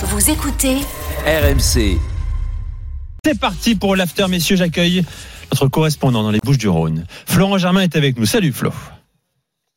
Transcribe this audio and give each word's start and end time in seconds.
Vous 0.00 0.30
écoutez 0.30 0.76
RMC. 1.26 1.98
C'est 3.24 3.40
parti 3.40 3.74
pour 3.74 3.96
l'after, 3.96 4.28
messieurs. 4.28 4.54
J'accueille 4.54 5.04
notre 5.50 5.66
correspondant 5.66 6.22
dans 6.22 6.30
les 6.30 6.38
Bouches 6.38 6.58
du 6.58 6.68
Rhône. 6.68 7.04
Florent 7.26 7.58
Germain 7.58 7.80
est 7.80 7.96
avec 7.96 8.16
nous. 8.16 8.24
Salut 8.24 8.52
Flo. 8.52 8.70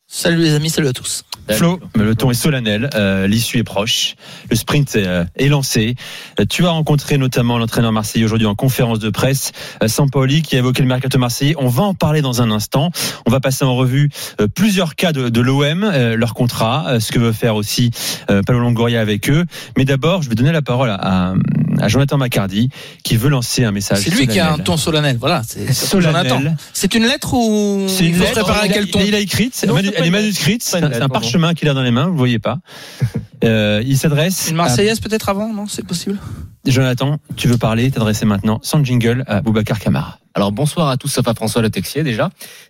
Salut 0.05 0.37
les 0.37 0.53
amis, 0.53 0.69
salut 0.69 0.89
à 0.89 0.93
tous. 0.93 1.25
Flo, 1.49 1.79
le 1.95 2.15
ton 2.15 2.31
est 2.31 2.35
solennel, 2.35 2.89
euh, 2.95 3.27
l'issue 3.27 3.57
est 3.57 3.63
proche, 3.63 4.15
le 4.49 4.55
sprint 4.55 4.95
est, 4.95 5.07
euh, 5.07 5.25
est 5.35 5.47
lancé. 5.47 5.95
Euh, 6.39 6.45
tu 6.49 6.65
as 6.65 6.69
rencontré 6.69 7.17
notamment 7.17 7.57
l'entraîneur 7.57 7.91
marseillais 7.91 8.25
aujourd'hui 8.25 8.47
en 8.47 8.55
conférence 8.55 8.99
de 8.99 9.09
presse, 9.09 9.51
euh, 9.83 9.87
Sampoli, 9.87 10.41
qui 10.41 10.55
a 10.55 10.59
évoqué 10.59 10.81
le 10.81 10.87
mercato 10.87 11.17
marseillais. 11.17 11.55
On 11.57 11.67
va 11.67 11.83
en 11.83 11.93
parler 11.93 12.21
dans 12.21 12.41
un 12.41 12.51
instant. 12.51 12.91
On 13.25 13.31
va 13.31 13.39
passer 13.39 13.65
en 13.65 13.75
revue 13.75 14.09
euh, 14.39 14.47
plusieurs 14.47 14.95
cas 14.95 15.11
de, 15.11 15.29
de 15.29 15.41
l'OM, 15.41 15.83
euh, 15.83 16.15
leur 16.15 16.33
contrat, 16.33 16.85
euh, 16.87 16.99
ce 16.99 17.11
que 17.11 17.19
veut 17.19 17.33
faire 17.33 17.55
aussi 17.55 17.91
euh, 18.29 18.41
Pablo 18.43 18.61
Longoria 18.61 19.01
avec 19.01 19.29
eux. 19.29 19.45
Mais 19.77 19.85
d'abord, 19.85 20.21
je 20.21 20.29
vais 20.29 20.35
donner 20.35 20.51
la 20.51 20.61
parole 20.61 20.89
à, 20.89 20.95
à, 20.95 21.33
à 21.81 21.87
Jonathan 21.87 22.17
Macardy, 22.17 22.69
qui 23.03 23.17
veut 23.17 23.29
lancer 23.29 23.63
un 23.63 23.71
message. 23.71 23.99
C'est 24.03 24.11
lui 24.11 24.27
qui 24.27 24.39
a 24.39 24.45
un 24.45 24.49
solennel. 24.49 24.65
ton 24.65 24.77
solennel. 24.77 25.17
Voilà, 25.19 25.41
c'est 25.47 25.71
Solennel. 25.73 26.27
Jonathan. 26.29 26.55
C'est 26.73 26.95
une 26.95 27.05
lettre 27.05 27.33
ou 27.33 27.85
C'est 27.87 28.05
une 28.05 28.15
il 28.15 28.15
faut 28.15 28.25
se 28.25 28.35
lettre. 28.35 28.61
il, 28.63 28.71
a, 28.71 28.73
quel 28.73 28.89
ton 28.89 28.99
il 29.01 29.15
a 29.15 29.19
écrite. 29.19 29.65
Non, 29.67 29.77
elle 29.77 30.05
est 30.05 30.09
manuscrite. 30.09 30.63
C'est 30.63 30.83
un, 30.83 31.01
un 31.01 31.09
parchemin 31.09 31.53
qu'il 31.53 31.69
a 31.69 31.73
dans 31.73 31.83
les 31.83 31.91
mains. 31.91 32.07
Vous 32.07 32.17
voyez 32.17 32.39
pas. 32.39 32.59
Euh, 33.43 33.83
il 33.85 33.97
s'adresse. 33.97 34.47
Une 34.49 34.55
à 34.59 34.63
Marseillaise 34.63 34.99
peut-être 34.99 35.29
avant, 35.29 35.51
non 35.53 35.65
C'est 35.67 35.85
possible 35.85 36.19
Jonathan, 36.65 37.17
tu 37.37 37.47
veux 37.47 37.57
parler, 37.57 37.89
t'adresser 37.89 38.25
maintenant 38.25 38.59
sans 38.61 38.83
jingle 38.83 39.23
à 39.27 39.41
Boubacar 39.41 39.79
Camara. 39.79 40.19
Alors 40.33 40.51
bonsoir 40.51 40.89
à 40.89 40.95
tous, 40.95 41.07
sauf 41.07 41.27
à 41.27 41.33
François 41.33 41.61
Le 41.61 41.69
Texier 41.69 42.03
déjà. 42.03 42.29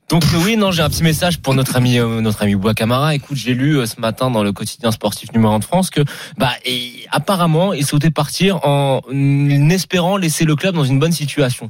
Donc 0.09 0.23
euh, 0.23 0.37
oui, 0.43 0.55
non, 0.55 0.71
j'ai 0.71 0.81
un 0.81 0.89
petit 0.89 1.03
message 1.03 1.39
pour 1.39 1.53
notre 1.53 1.75
ami 1.75 1.99
euh, 1.99 2.21
notre 2.21 2.41
ami 2.41 2.55
Bois 2.55 2.73
Camara. 2.73 3.13
Écoute, 3.13 3.37
j'ai 3.37 3.53
lu 3.53 3.77
euh, 3.77 3.85
ce 3.85 3.99
matin 3.99 4.31
dans 4.31 4.43
le 4.43 4.53
quotidien 4.53 4.91
sportif 4.91 5.31
numéro 5.33 5.53
1 5.53 5.59
de 5.59 5.65
France 5.65 5.89
que 5.89 6.01
bah 6.37 6.53
et, 6.65 7.05
apparemment, 7.11 7.73
il 7.73 7.85
souhaitait 7.85 8.09
partir 8.09 8.65
en 8.65 9.01
espérant 9.69 10.17
laisser 10.17 10.45
le 10.45 10.55
club 10.55 10.73
dans 10.73 10.85
une 10.85 10.99
bonne 10.99 11.11
situation. 11.11 11.69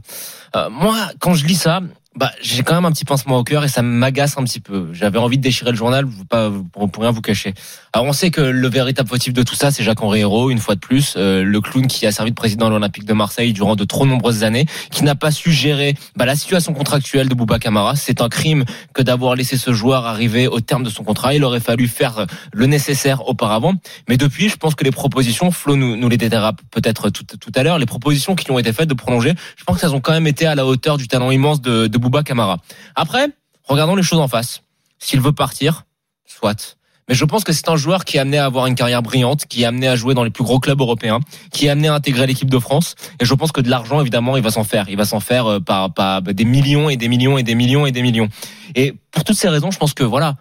Euh, 0.55 0.69
moi, 0.69 0.95
quand 1.19 1.33
je 1.33 1.45
lis 1.45 1.55
ça, 1.55 1.81
bah 2.13 2.29
j'ai 2.41 2.61
quand 2.63 2.75
même 2.75 2.83
un 2.83 2.91
petit 2.91 3.05
pincement 3.05 3.37
au 3.37 3.43
cœur 3.45 3.63
et 3.63 3.69
ça 3.69 3.81
m'agace 3.81 4.37
un 4.37 4.43
petit 4.43 4.59
peu. 4.59 4.89
J'avais 4.91 5.17
envie 5.17 5.37
de 5.37 5.41
déchirer 5.41 5.71
le 5.71 5.77
journal, 5.77 6.05
pas 6.29 6.51
pour, 6.73 6.89
rien 7.01 7.11
vous 7.11 7.21
cacher. 7.21 7.53
Alors 7.93 8.05
on 8.05 8.11
sait 8.11 8.31
que 8.31 8.41
le 8.41 8.67
véritable 8.67 9.07
fautif 9.07 9.33
de 9.33 9.43
tout 9.43 9.55
ça, 9.55 9.71
c'est 9.71 9.81
Jacques-Henri 9.81 10.19
Hérault, 10.19 10.49
une 10.49 10.59
fois 10.59 10.75
de 10.75 10.81
plus, 10.81 11.13
euh, 11.15 11.41
le 11.41 11.61
clown 11.61 11.87
qui 11.87 12.05
a 12.05 12.11
servi 12.11 12.31
de 12.31 12.35
président 12.35 12.67
de 12.67 12.71
l'Olympique 12.71 13.05
de 13.05 13.13
Marseille 13.13 13.53
durant 13.53 13.77
de 13.77 13.85
trop 13.85 14.05
nombreuses 14.05 14.43
années, 14.43 14.65
qui 14.91 15.05
n'a 15.05 15.15
pas 15.15 15.31
su 15.31 15.53
gérer 15.53 15.95
bah, 16.17 16.25
la 16.25 16.35
situation 16.35 16.73
contractuelle 16.73 17.29
de 17.29 17.33
Bouba 17.33 17.59
Camara. 17.59 17.95
C'est 17.95 18.19
un 18.19 18.27
crime 18.27 18.65
que 18.93 19.01
d'avoir 19.01 19.35
laissé 19.35 19.55
ce 19.55 19.71
joueur 19.71 20.05
arriver 20.05 20.47
au 20.47 20.59
terme 20.59 20.83
de 20.83 20.89
son 20.89 21.05
contrat. 21.05 21.33
Il 21.33 21.45
aurait 21.45 21.61
fallu 21.61 21.87
faire 21.87 22.25
le 22.51 22.65
nécessaire 22.65 23.25
auparavant. 23.29 23.73
Mais 24.09 24.17
depuis, 24.17 24.49
je 24.49 24.57
pense 24.57 24.75
que 24.75 24.83
les 24.83 24.91
propositions, 24.91 25.49
Flo 25.51 25.77
nous, 25.77 25.95
nous 25.95 26.09
les 26.09 26.17
détaillera 26.17 26.53
peut-être 26.71 27.09
tout, 27.09 27.23
tout 27.23 27.51
à 27.55 27.63
l'heure, 27.63 27.79
les 27.79 27.85
propositions 27.85 28.35
qui 28.35 28.51
ont 28.51 28.59
été 28.59 28.73
faites 28.73 28.89
de 28.89 28.93
prolonger, 28.93 29.33
je 29.55 29.63
pense 29.63 29.79
qu'elles 29.79 29.95
ont 29.95 30.01
quand 30.01 30.11
même 30.11 30.27
été 30.27 30.45
à 30.45 30.55
la 30.55 30.65
hauteur 30.65 30.97
du 30.97 31.07
talent 31.07 31.31
immense 31.31 31.61
de, 31.61 31.87
de 31.87 32.00
Bouba 32.01 32.23
Camara. 32.23 32.57
Après, 32.95 33.27
regardons 33.63 33.95
les 33.95 34.03
choses 34.03 34.19
en 34.19 34.27
face. 34.27 34.61
S'il 34.99 35.21
veut 35.21 35.31
partir, 35.31 35.85
soit. 36.25 36.77
Mais 37.11 37.15
je 37.15 37.25
pense 37.25 37.43
que 37.43 37.51
c'est 37.51 37.67
un 37.67 37.75
joueur 37.75 38.05
qui 38.05 38.17
est 38.17 38.19
amené 38.19 38.37
à 38.37 38.45
avoir 38.45 38.67
une 38.67 38.75
carrière 38.75 39.01
brillante, 39.01 39.45
qui 39.45 39.63
est 39.63 39.65
amené 39.65 39.87
à 39.87 39.95
jouer 39.95 40.13
dans 40.13 40.23
les 40.23 40.29
plus 40.29 40.43
gros 40.43 40.59
clubs 40.59 40.79
européens, 40.79 41.19
qui 41.51 41.65
est 41.65 41.69
amené 41.69 41.87
à 41.87 41.93
intégrer 41.93 42.27
l'équipe 42.27 42.49
de 42.49 42.59
France. 42.59 42.95
Et 43.19 43.25
je 43.25 43.33
pense 43.33 43.51
que 43.51 43.59
de 43.59 43.69
l'argent, 43.69 43.99
évidemment, 43.99 44.37
il 44.37 44.43
va 44.43 44.51
s'en 44.51 44.63
faire. 44.63 44.87
Il 44.87 44.97
va 44.97 45.05
s'en 45.05 45.19
faire 45.19 45.45
euh, 45.45 45.59
par, 45.59 46.21
des 46.21 46.45
millions 46.45 46.89
et 46.89 46.97
des 46.97 47.09
millions 47.09 47.37
et 47.37 47.43
des 47.43 47.55
millions 47.55 47.85
et 47.85 47.91
des 47.91 48.01
millions. 48.01 48.29
Et 48.75 48.93
pour 49.11 49.23
toutes 49.23 49.35
ces 49.35 49.49
raisons, 49.49 49.71
je 49.71 49.77
pense 49.77 49.93
que 49.93 50.03
voilà, 50.03 50.35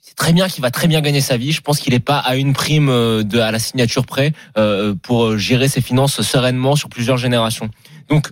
c'est 0.00 0.16
très 0.16 0.32
bien 0.32 0.48
qu'il 0.48 0.62
va 0.62 0.70
très 0.70 0.88
bien 0.88 1.00
gagner 1.00 1.20
sa 1.20 1.36
vie. 1.36 1.52
Je 1.52 1.60
pense 1.60 1.78
qu'il 1.78 1.92
n'est 1.92 2.00
pas 2.00 2.18
à 2.18 2.36
une 2.36 2.52
prime 2.52 2.88
euh, 2.88 3.22
à 3.34 3.52
la 3.52 3.58
signature 3.58 4.06
près 4.06 4.32
euh, 4.56 4.94
pour 5.02 5.38
gérer 5.38 5.68
ses 5.68 5.82
finances 5.82 6.20
sereinement 6.22 6.74
sur 6.74 6.88
plusieurs 6.88 7.16
générations. 7.16 7.68
Donc 8.08 8.30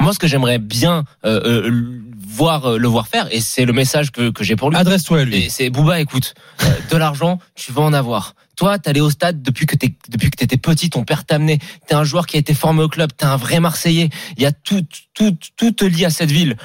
moi, 0.00 0.12
ce 0.12 0.18
que 0.18 0.26
j'aimerais 0.26 0.58
bien 0.58 1.04
euh, 1.24 1.68
euh, 1.68 2.00
voir 2.26 2.72
euh, 2.72 2.78
le 2.78 2.88
voir 2.88 3.06
faire, 3.08 3.28
et 3.32 3.40
c'est 3.40 3.64
le 3.64 3.72
message 3.72 4.10
que, 4.10 4.30
que 4.30 4.42
j'ai 4.44 4.56
pour 4.56 4.70
lui. 4.70 4.76
Adresse-toi 4.76 5.20
à 5.20 5.24
lui. 5.24 5.48
C'est 5.50 5.70
Bouba, 5.70 6.00
écoute, 6.00 6.34
euh, 6.62 6.66
de 6.90 6.96
l'argent, 6.96 7.38
tu 7.54 7.72
vas 7.72 7.82
en 7.82 7.92
avoir. 7.92 8.34
Toi, 8.56 8.78
t'allais 8.78 9.00
au 9.00 9.10
stade 9.10 9.42
depuis 9.42 9.66
que 9.66 9.76
t'es, 9.76 9.94
depuis 10.08 10.30
que 10.30 10.36
t'étais 10.36 10.56
petit, 10.56 10.90
ton 10.90 11.04
père 11.04 11.24
t'a 11.24 11.36
amené. 11.36 11.58
T'es 11.86 11.94
un 11.94 12.04
joueur 12.04 12.26
qui 12.26 12.36
a 12.36 12.40
été 12.40 12.54
formé 12.54 12.82
au 12.82 12.88
club, 12.88 13.10
t'es 13.16 13.24
un 13.24 13.36
vrai 13.36 13.60
Marseillais. 13.60 14.10
Il 14.36 14.42
y 14.42 14.46
a 14.46 14.52
tout, 14.52 14.84
tout, 15.14 15.36
tout 15.56 15.72
te 15.72 15.84
lie 15.84 16.04
à 16.04 16.10
cette 16.10 16.30
ville. 16.30 16.56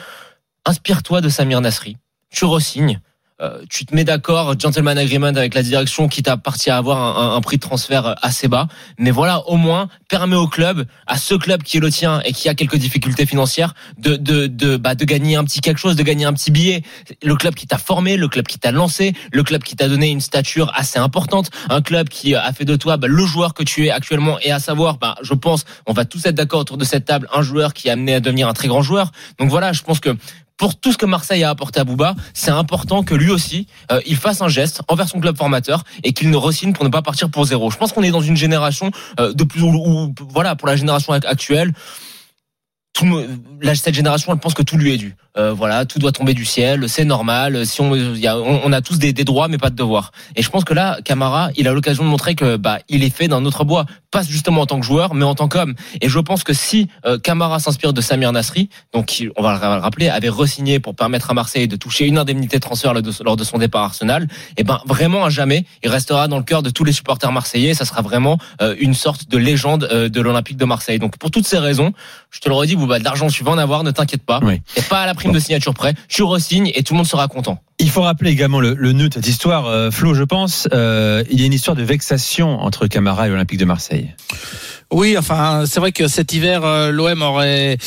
Inspire-toi 0.65 1.21
de 1.21 1.29
Samir 1.29 1.61
Nasri. 1.61 1.97
Tu 2.29 2.45
resignes. 2.45 2.99
Euh, 3.41 3.61
tu 3.69 3.85
te 3.85 3.95
mets 3.95 4.03
d'accord, 4.03 4.59
gentleman 4.59 4.97
agreement 4.97 5.27
avec 5.27 5.53
la 5.53 5.63
direction 5.63 6.09
qui 6.09 6.21
t'a 6.23 6.35
parti 6.35 6.69
à 6.69 6.75
avoir 6.77 6.97
un, 6.97 7.35
un- 7.37 7.41
prix 7.41 7.55
de 7.55 7.61
transfert 7.61 8.15
assez 8.21 8.49
bas. 8.49 8.67
Mais 8.97 9.11
voilà, 9.11 9.47
au 9.47 9.55
moins, 9.55 9.87
permet 10.09 10.35
au 10.35 10.47
club, 10.47 10.85
à 11.07 11.17
ce 11.17 11.35
club 11.35 11.63
qui 11.63 11.77
est 11.77 11.79
le 11.79 11.89
tien 11.89 12.21
et 12.25 12.33
qui 12.33 12.49
a 12.49 12.53
quelques 12.53 12.75
difficultés 12.75 13.25
financières, 13.25 13.75
de, 13.97 14.17
de, 14.17 14.47
de, 14.47 14.75
bah, 14.75 14.93
de 14.93 15.05
gagner 15.05 15.37
un 15.37 15.45
petit 15.45 15.61
quelque 15.61 15.77
chose, 15.77 15.95
de 15.95 16.03
gagner 16.03 16.25
un 16.25 16.33
petit 16.33 16.51
billet. 16.51 16.83
Le 17.23 17.35
club 17.37 17.55
qui 17.55 17.65
t'a 17.65 17.77
formé, 17.77 18.17
le 18.17 18.27
club 18.27 18.45
qui 18.45 18.59
t'a 18.59 18.71
lancé, 18.71 19.13
le 19.31 19.43
club 19.43 19.63
qui 19.63 19.77
t'a 19.77 19.87
donné 19.87 20.09
une 20.09 20.21
stature 20.21 20.71
assez 20.75 20.99
importante, 20.99 21.49
un 21.69 21.81
club 21.81 22.09
qui 22.09 22.35
a 22.35 22.51
fait 22.51 22.65
de 22.65 22.75
toi 22.75 22.97
bah, 22.97 23.07
le 23.07 23.25
joueur 23.25 23.53
que 23.53 23.63
tu 23.63 23.85
es 23.85 23.89
actuellement 23.89 24.37
et 24.41 24.51
à 24.51 24.59
savoir, 24.59 24.97
bah, 24.97 25.15
je 25.21 25.33
pense, 25.33 25.63
on 25.87 25.93
va 25.93 26.03
tous 26.03 26.25
être 26.25 26.35
d'accord 26.35 26.59
autour 26.59 26.77
de 26.77 26.83
cette 26.83 27.05
table, 27.05 27.29
un 27.33 27.41
joueur 27.41 27.73
qui 27.73 27.87
est 27.87 27.91
amené 27.91 28.15
à 28.15 28.19
devenir 28.19 28.49
un 28.49 28.53
très 28.53 28.67
grand 28.67 28.81
joueur. 28.81 29.11
Donc 29.39 29.49
voilà, 29.49 29.71
je 29.71 29.81
pense 29.81 30.01
que 30.01 30.09
pour 30.59 30.75
tout 30.79 30.91
ce 30.91 30.97
que 30.97 31.05
Marseille 31.07 31.43
a 31.43 31.49
apporté 31.49 31.79
à 31.79 31.83
Bouba, 31.85 32.13
c'est 32.33 32.51
important 32.51 33.01
que 33.01 33.15
lui 33.15 33.31
aussi, 33.31 33.65
euh, 33.91 34.01
il 34.05 34.17
fasse 34.17 34.41
un 34.41 34.49
geste 34.49 34.81
envers 34.89 35.07
son 35.07 35.19
club 35.21 35.37
formateur 35.37 35.83
et 36.03 36.11
qu'il 36.13 36.29
ne 36.29 36.35
resigne 36.35 36.73
pour 36.73 36.83
ne 36.83 36.89
pas 36.89 37.01
partir 37.01 37.29
pour 37.31 37.45
zéro. 37.45 37.71
Je 37.71 37.77
pense 37.77 37.93
qu'on 37.93 38.03
est 38.03 38.11
dans 38.11 38.21
une 38.21 38.35
génération 38.37 38.91
euh, 39.21 39.33
de 39.33 39.43
plus 39.45 39.63
ou, 39.63 39.69
ou- 39.69 40.13
voilà 40.29 40.55
pour 40.57 40.67
la 40.67 40.75
génération 40.75 41.13
ac- 41.13 41.25
actuelle. 41.25 41.73
Tout, 42.99 43.25
là, 43.61 43.75
cette 43.75 43.93
génération, 43.93 44.33
elle 44.33 44.39
pense 44.39 44.53
que 44.53 44.61
tout 44.61 44.75
lui 44.75 44.93
est 44.93 44.97
dû. 44.97 45.15
Euh, 45.37 45.53
voilà, 45.53 45.85
tout 45.85 45.99
doit 45.99 46.11
tomber 46.11 46.33
du 46.33 46.43
ciel, 46.43 46.89
c'est 46.89 47.05
normal. 47.05 47.65
Si 47.65 47.79
on, 47.79 47.95
y 47.95 48.27
a, 48.27 48.37
on, 48.37 48.59
on 48.65 48.73
a 48.73 48.81
tous 48.81 48.99
des, 48.99 49.13
des 49.13 49.23
droits, 49.23 49.47
mais 49.47 49.57
pas 49.57 49.69
de 49.69 49.75
devoirs. 49.75 50.11
Et 50.35 50.41
je 50.41 50.49
pense 50.49 50.65
que 50.65 50.73
là, 50.73 50.99
Camara, 51.05 51.49
il 51.55 51.65
a 51.69 51.71
l'occasion 51.71 52.03
de 52.03 52.09
montrer 52.09 52.35
que 52.35 52.57
bah, 52.57 52.79
il 52.89 53.05
est 53.05 53.09
fait 53.09 53.29
d'un 53.29 53.45
autre 53.45 53.63
bois, 53.63 53.85
pas 54.11 54.23
justement 54.23 54.61
en 54.61 54.65
tant 54.65 54.79
que 54.79 54.85
joueur, 54.85 55.13
mais 55.13 55.23
en 55.23 55.35
tant 55.35 55.47
qu'homme. 55.47 55.75
Et 56.01 56.09
je 56.09 56.19
pense 56.19 56.43
que 56.43 56.53
si 56.53 56.89
euh, 57.05 57.17
Camara 57.19 57.59
s'inspire 57.59 57.93
de 57.93 58.01
Samir 58.01 58.31
Nasri, 58.31 58.69
donc 58.93 59.05
qui, 59.05 59.29
on 59.37 59.43
va 59.43 59.53
le 59.53 59.81
rappeler, 59.81 60.09
avait 60.09 60.29
resigné 60.29 60.79
pour 60.79 60.95
permettre 60.95 61.29
à 61.29 61.33
Marseille 61.33 61.67
de 61.67 61.75
toucher 61.75 62.05
une 62.05 62.17
indemnité 62.17 62.57
de 62.57 62.61
transfert 62.61 62.93
lors 62.93 63.37
de, 63.37 63.43
son 63.43 63.57
départ 63.59 63.83
à 63.83 63.85
Arsenal, 63.85 64.27
et 64.57 64.63
ben 64.63 64.81
vraiment 64.85 65.23
à 65.23 65.29
jamais, 65.29 65.65
il 65.83 65.89
restera 65.89 66.27
dans 66.27 66.37
le 66.37 66.43
cœur 66.43 66.63
de 66.63 66.69
tous 66.69 66.83
les 66.83 66.91
supporters 66.91 67.31
marseillais. 67.31 67.73
Ça 67.73 67.85
sera 67.85 68.01
vraiment 68.01 68.39
euh, 68.61 68.75
une 68.79 68.93
sorte 68.93 69.29
de 69.29 69.37
légende 69.37 69.87
euh, 69.91 70.09
de 70.09 70.21
l'Olympique 70.21 70.57
de 70.57 70.65
Marseille. 70.65 70.99
Donc 70.99 71.17
pour 71.17 71.31
toutes 71.31 71.47
ces 71.47 71.59
raisons, 71.59 71.93
je 72.31 72.39
te 72.39 72.49
le 72.49 72.55
redis, 72.55 72.75
Bouba, 72.89 72.99
de 72.99 73.03
l'argent 73.03 73.27
tu 73.27 73.43
vas 73.43 73.51
en 73.51 73.57
avoir, 73.57 73.83
ne 73.83 73.91
t'inquiète 73.91 74.23
pas. 74.23 74.39
Oui. 74.43 74.61
Et 74.75 74.81
pas 74.81 75.01
à 75.01 75.05
la 75.05 75.13
prime 75.13 75.31
de 75.31 75.39
signature 75.39 75.73
près. 75.73 75.93
Tu 76.07 76.23
resignes 76.23 76.71
et 76.73 76.83
tout 76.83 76.93
le 76.93 76.97
monde 76.97 77.07
sera 77.07 77.27
content. 77.27 77.59
Il 77.77 77.89
faut 77.89 78.01
rappeler 78.01 78.31
également 78.31 78.59
le, 78.59 78.73
le 78.73 78.91
nœud 78.91 79.09
de 79.09 79.13
cette 79.13 79.27
histoire, 79.27 79.67
euh, 79.67 79.91
Flo, 79.91 80.13
je 80.13 80.23
pense. 80.23 80.67
Euh, 80.73 81.23
il 81.31 81.39
y 81.39 81.43
a 81.43 81.45
une 81.45 81.53
histoire 81.53 81.75
de 81.75 81.83
vexation 81.83 82.59
entre 82.59 82.87
Camara 82.87 83.27
et 83.27 83.29
l'Olympique 83.29 83.59
de 83.59 83.65
Marseille. 83.65 84.15
Oui, 84.91 85.15
enfin, 85.19 85.65
c'est 85.67 85.79
vrai 85.79 85.91
que 85.91 86.07
cet 86.07 86.33
hiver, 86.33 86.65
euh, 86.65 86.89
l'OM 86.89 87.21
aurait 87.21 87.77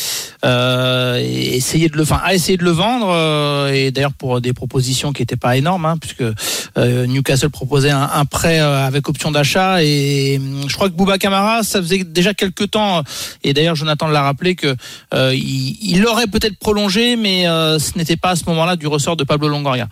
euh, 0.44 1.20
essayé 1.20 1.88
de 1.88 1.96
le, 1.96 2.04
enfin, 2.04 2.20
a 2.22 2.32
essayé 2.32 2.56
de 2.56 2.62
le 2.62 2.70
vendre, 2.70 3.08
euh, 3.10 3.72
et 3.72 3.90
d'ailleurs 3.90 4.12
pour 4.12 4.40
des 4.40 4.52
propositions 4.52 5.12
qui 5.12 5.22
n'étaient 5.22 5.34
pas 5.34 5.56
énormes, 5.56 5.84
hein, 5.84 5.96
puisque 6.00 6.22
euh, 6.22 7.06
Newcastle 7.06 7.50
proposait 7.50 7.90
un, 7.90 8.08
un 8.14 8.24
prêt 8.24 8.60
euh, 8.60 8.86
avec 8.86 9.08
option 9.08 9.32
d'achat, 9.32 9.82
et 9.82 10.38
hum, 10.38 10.68
je 10.68 10.74
crois 10.74 10.88
que 10.88 10.94
Bouba 10.94 11.18
Camara, 11.18 11.64
ça 11.64 11.82
faisait 11.82 12.04
déjà 12.04 12.34
quelques 12.34 12.70
temps, 12.70 13.02
et 13.42 13.52
d'ailleurs 13.52 13.74
Jonathan 13.74 14.06
l'a 14.06 14.22
rappelé 14.22 14.54
que 14.54 14.76
euh, 15.12 15.34
il, 15.34 15.76
il 15.82 16.02
l'aurait 16.02 16.28
peut-être 16.28 16.56
prolongé, 16.56 17.16
mais 17.16 17.46
ce 17.46 17.98
n'était 17.98 18.16
pas 18.16 18.30
à 18.30 18.36
ce 18.36 18.44
moment-là 18.46 18.76
du 18.76 18.86
ressort 18.86 19.16
de 19.16 19.24
Pablo 19.24 19.48
Longoria. 19.48 19.88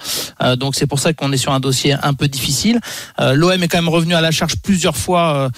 Donc 0.58 0.76
c'est 0.76 0.86
pour 0.86 1.00
ça 1.00 1.12
qu'on 1.12 1.32
est 1.32 1.36
sur 1.36 1.52
un 1.52 1.60
dossier 1.60 1.96
un 2.02 2.14
peu 2.14 2.28
difficile. 2.28 2.78
L'OM 3.18 3.62
est 3.62 3.68
quand 3.68 3.78
même 3.78 3.88
revenu 3.88 4.14
à 4.14 4.20
la 4.20 4.30
charge 4.30 4.54
plusieurs 4.62 4.96
fois 4.96 5.50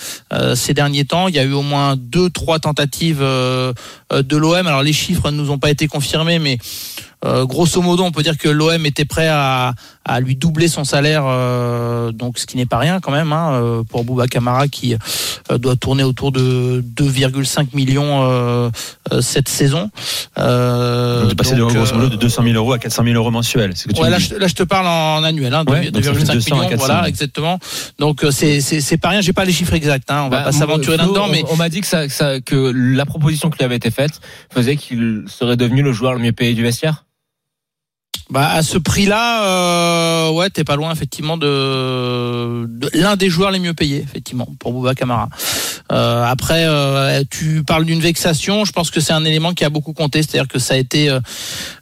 ces 0.54 0.74
derniers 0.74 1.04
temps. 1.04 1.28
Eu 1.44 1.52
au 1.52 1.62
moins 1.62 1.96
deux, 1.96 2.30
trois 2.30 2.58
tentatives 2.58 3.22
euh, 3.22 3.72
euh, 4.12 4.22
de 4.22 4.36
l'OM. 4.36 4.66
Alors 4.66 4.82
les 4.82 4.92
chiffres 4.92 5.30
ne 5.30 5.36
nous 5.36 5.50
ont 5.50 5.58
pas 5.58 5.70
été 5.70 5.88
confirmés, 5.88 6.38
mais 6.38 6.58
euh, 7.24 7.44
grosso 7.46 7.80
modo, 7.82 8.02
on 8.04 8.10
peut 8.12 8.22
dire 8.22 8.36
que 8.38 8.48
l'OM 8.48 8.84
était 8.86 9.04
prêt 9.04 9.28
à, 9.28 9.74
à 10.04 10.20
lui 10.20 10.34
doubler 10.36 10.68
son 10.68 10.84
salaire, 10.84 11.22
euh, 11.26 12.10
donc 12.12 12.38
ce 12.38 12.46
qui 12.46 12.56
n'est 12.56 12.66
pas 12.66 12.78
rien 12.78 12.98
quand 13.00 13.12
même 13.12 13.32
hein, 13.32 13.52
euh, 13.52 13.82
pour 13.84 14.04
Bouba 14.04 14.26
Camara 14.26 14.66
qui 14.68 14.96
euh, 15.50 15.58
doit 15.58 15.76
tourner 15.76 16.02
autour 16.02 16.32
de 16.32 16.84
2,5 16.96 17.68
millions 17.74 18.22
euh, 18.28 18.70
cette 19.20 19.48
saison. 19.48 19.90
Euh, 20.38 21.20
Donc, 21.22 21.30
de 21.30 21.34
passer 21.34 21.54
de, 21.54 21.60
donc, 21.60 21.72
grosso 21.74 21.94
modo 21.94 22.08
de 22.08 22.14
euh, 22.14 22.18
200 22.18 22.42
000 22.44 22.54
euros 22.56 22.72
à 22.72 22.78
400 22.78 23.04
000 23.04 23.16
euros 23.16 23.30
mensuels. 23.30 23.72
C'est 23.74 23.82
ce 23.84 23.88
que 23.88 23.92
tu 23.94 24.02
Ouais, 24.02 24.10
là, 24.10 24.18
je, 24.18 24.34
là, 24.34 24.46
je 24.48 24.54
te 24.54 24.62
parle 24.62 24.86
en 24.86 25.22
annuel, 25.24 25.54
hein, 25.54 25.64
Ouais, 25.68 25.90
donc 25.90 26.02
ça 26.04 26.12
fait 26.14 26.20
2,5 26.24 26.32
200 26.32 26.54
à 26.54 26.58
millions, 26.58 26.68
400. 26.70 26.86
voilà, 26.86 27.08
exactement. 27.08 27.58
Donc 27.98 28.24
euh, 28.24 28.30
c'est 28.30 28.60
c'est 28.60 28.80
c'est 28.80 28.96
pas 28.96 29.10
rien. 29.10 29.20
J'ai 29.20 29.32
pas 29.32 29.44
les 29.44 29.52
chiffres 29.52 29.74
exacts. 29.74 30.10
Hein, 30.10 30.22
on 30.26 30.28
va 30.28 30.38
Bah, 30.38 30.44
pas 30.44 30.52
s'aventurer 30.52 30.96
là-dedans, 30.96 31.26
on- 31.28 31.30
mais 31.30 31.44
on, 31.50 31.56
m'a 31.56 31.68
dit 31.68 31.80
que, 31.80 31.86
ça, 31.86 32.06
que 32.06 32.12
ça- 32.12 32.40
que 32.40 32.72
la 32.74 33.06
proposition 33.06 33.50
qui 33.50 33.58
lui 33.58 33.64
avait 33.64 33.76
été 33.76 33.90
faite 33.90 34.20
faisait 34.52 34.76
qu'il 34.76 35.24
serait 35.28 35.56
devenu 35.56 35.82
le 35.82 35.92
joueur 35.92 36.14
le 36.14 36.18
mieux 36.18 36.32
payé 36.32 36.54
du 36.54 36.62
vestiaire. 36.62 37.04
Bah 38.32 38.48
à 38.48 38.62
ce 38.62 38.78
prix-là, 38.78 39.44
euh, 39.44 40.30
ouais, 40.30 40.48
t'es 40.48 40.64
pas 40.64 40.74
loin 40.74 40.90
effectivement 40.90 41.36
de, 41.36 42.64
de 42.66 42.90
l'un 42.94 43.16
des 43.16 43.28
joueurs 43.28 43.50
les 43.50 43.58
mieux 43.58 43.74
payés 43.74 43.98
effectivement 43.98 44.48
pour 44.58 44.72
Bouba 44.72 44.94
Camara. 44.94 45.28
Euh, 45.92 46.24
après, 46.24 46.64
euh, 46.64 47.22
tu 47.28 47.62
parles 47.62 47.84
d'une 47.84 48.00
vexation. 48.00 48.64
Je 48.64 48.72
pense 48.72 48.90
que 48.90 49.00
c'est 49.00 49.12
un 49.12 49.26
élément 49.26 49.52
qui 49.52 49.66
a 49.66 49.68
beaucoup 49.68 49.92
compté, 49.92 50.22
c'est-à-dire 50.22 50.48
que 50.48 50.58
ça 50.58 50.72
a 50.72 50.76
été 50.78 51.10
euh, 51.10 51.20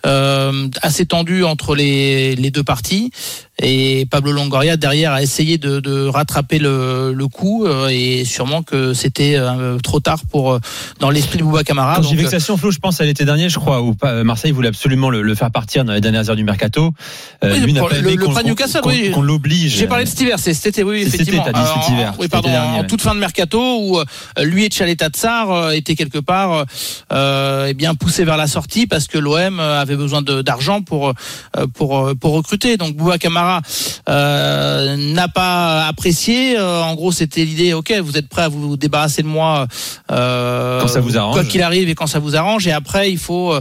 euh, 0.07 0.69
assez 0.83 1.07
tendu 1.07 1.45
entre 1.45 1.77
les, 1.77 2.35
les 2.35 2.51
deux 2.51 2.65
parties. 2.65 3.13
Et 3.63 4.07
Pablo 4.11 4.33
Longoria 4.33 4.77
derrière 4.77 5.13
a 5.13 5.23
essayé 5.23 5.59
de, 5.59 5.81
de 5.81 6.07
rattraper 6.07 6.59
le, 6.59 7.13
le 7.13 7.29
coup 7.29 7.67
euh, 7.67 7.89
et 7.91 8.25
sûrement 8.25 8.63
que 8.63 8.95
c'était 8.95 9.35
euh, 9.37 9.79
trop 9.79 10.01
tard 10.01 10.21
pour 10.31 10.53
euh, 10.55 10.59
dans 10.99 11.11
l'esprit 11.11 11.39
de 11.39 11.43
Bouba 11.45 11.63
Camara. 11.63 11.97
Quand 11.97 12.03
j'ai 12.03 12.17
vexation, 12.17 12.57
Flo, 12.57 12.71
je 12.71 12.79
pense 12.79 13.01
à 13.01 13.05
l'été 13.05 13.25
dernier, 13.27 13.49
je 13.51 13.59
crois, 13.59 13.83
où 13.83 13.95
Marseille 14.25 14.53
voulait 14.53 14.69
absolument 14.69 15.11
le, 15.11 15.21
le 15.21 15.35
faire 15.35 15.51
partir 15.51 15.85
dans 15.85 15.93
les 15.93 16.01
dernières 16.01 16.31
heures 16.31 16.37
du 16.37 16.45
mercato. 16.45 16.93
Euh, 17.45 17.53
Oui, 17.53 17.61
lui 17.61 17.73
n'a 17.75 17.83
pas 17.83 17.89
le- 17.91 17.99
aimé 17.99 18.17
le 18.17 18.25
qu'on 18.27 18.43
Newcastle, 18.43 18.81
qu'on- 18.81 18.89
oui. 18.89 19.11
qu'on 19.11 19.21
l'oblige. 19.23 19.77
J'ai 19.77 19.87
parlé 19.87 20.05
de 20.05 20.09
cet 20.09 20.21
hiver, 20.23 20.39
c'est 20.39 20.55
cet 20.55 20.67
été, 20.69 20.83
oui, 20.83 21.05
C'est 21.05 21.11
cet 21.19 21.21
été, 21.23 21.37
effectivement. 21.37 21.65
cet 21.83 21.93
hiver, 21.93 22.15
Oui, 22.19 22.23
cet 22.25 22.31
pardon, 22.33 22.49
été 22.49 22.57
dernier, 22.57 22.79
en 22.79 22.81
ouais. 22.81 22.87
toute 22.87 23.03
fin 23.03 23.15
de 23.15 23.21
mercato 23.21 23.61
où 23.61 23.99
lui 24.43 24.65
et 24.65 24.71
Chaleta 24.71 25.09
Tsar 25.11 25.73
étaient 25.73 25.97
quelque 25.97 26.19
part 26.19 26.65
euh, 27.13 27.67
eh 27.69 27.75
bien 27.75 27.95
poussés 27.95 28.25
vers 28.25 28.37
la 28.39 28.47
sortie 28.47 28.87
parce 28.87 29.07
que 29.07 29.19
l'OM 29.19 29.61
avait 29.61 29.97
besoin 29.97 30.23
de- 30.23 30.41
d'argent 30.41 30.81
pour 30.81 31.13
pour 31.75 32.11
pour 32.19 32.33
recruter. 32.33 32.77
Donc 32.79 32.95
Bouba 32.97 33.19
Camara 33.19 33.50
euh, 34.09 34.97
n'a 34.97 35.29
pas 35.29 35.87
apprécié. 35.87 36.57
Euh, 36.59 36.83
en 36.83 36.95
gros, 36.95 37.13
c'était 37.13 37.45
l'idée. 37.45 37.73
Ok, 37.73 37.93
vous 38.03 38.17
êtes 38.17 38.29
prêt 38.29 38.43
à 38.43 38.49
vous 38.49 38.77
débarrasser 38.77 39.23
de 39.23 39.27
moi 39.29 39.67
euh, 40.11 40.81
Quand 40.81 40.89
ça 40.89 41.01
vous 41.01 41.17
arrange. 41.17 41.35
quoi 41.35 41.45
qu'il 41.45 41.63
arrive 41.63 41.89
et 41.89 41.95
quand 41.95 42.07
ça 42.07 42.19
vous 42.19 42.37
arrange. 42.37 42.67
Et 42.67 42.73
après, 42.73 43.11
il 43.11 43.19
faut 43.19 43.55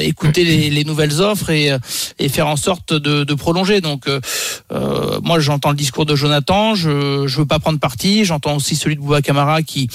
écouter 0.00 0.44
les, 0.44 0.70
les 0.70 0.84
nouvelles 0.84 1.20
offres 1.20 1.50
et 1.50 1.76
et 2.18 2.28
faire 2.28 2.46
en 2.46 2.56
sorte 2.56 2.92
de, 2.92 3.24
de 3.24 3.34
prolonger. 3.34 3.80
Donc 3.80 4.08
moi 5.22 5.40
j'entends 5.40 5.70
le 5.70 5.76
discours 5.76 6.06
de 6.06 6.14
Jonathan, 6.14 6.74
je 6.74 7.26
je 7.26 7.36
veux 7.38 7.46
pas 7.46 7.58
prendre 7.58 7.78
parti, 7.78 8.24
j'entends 8.24 8.56
aussi 8.56 8.76
celui 8.76 8.96
de 8.96 9.00
Bouba 9.00 9.22
Camara 9.22 9.62
qui 9.62 9.88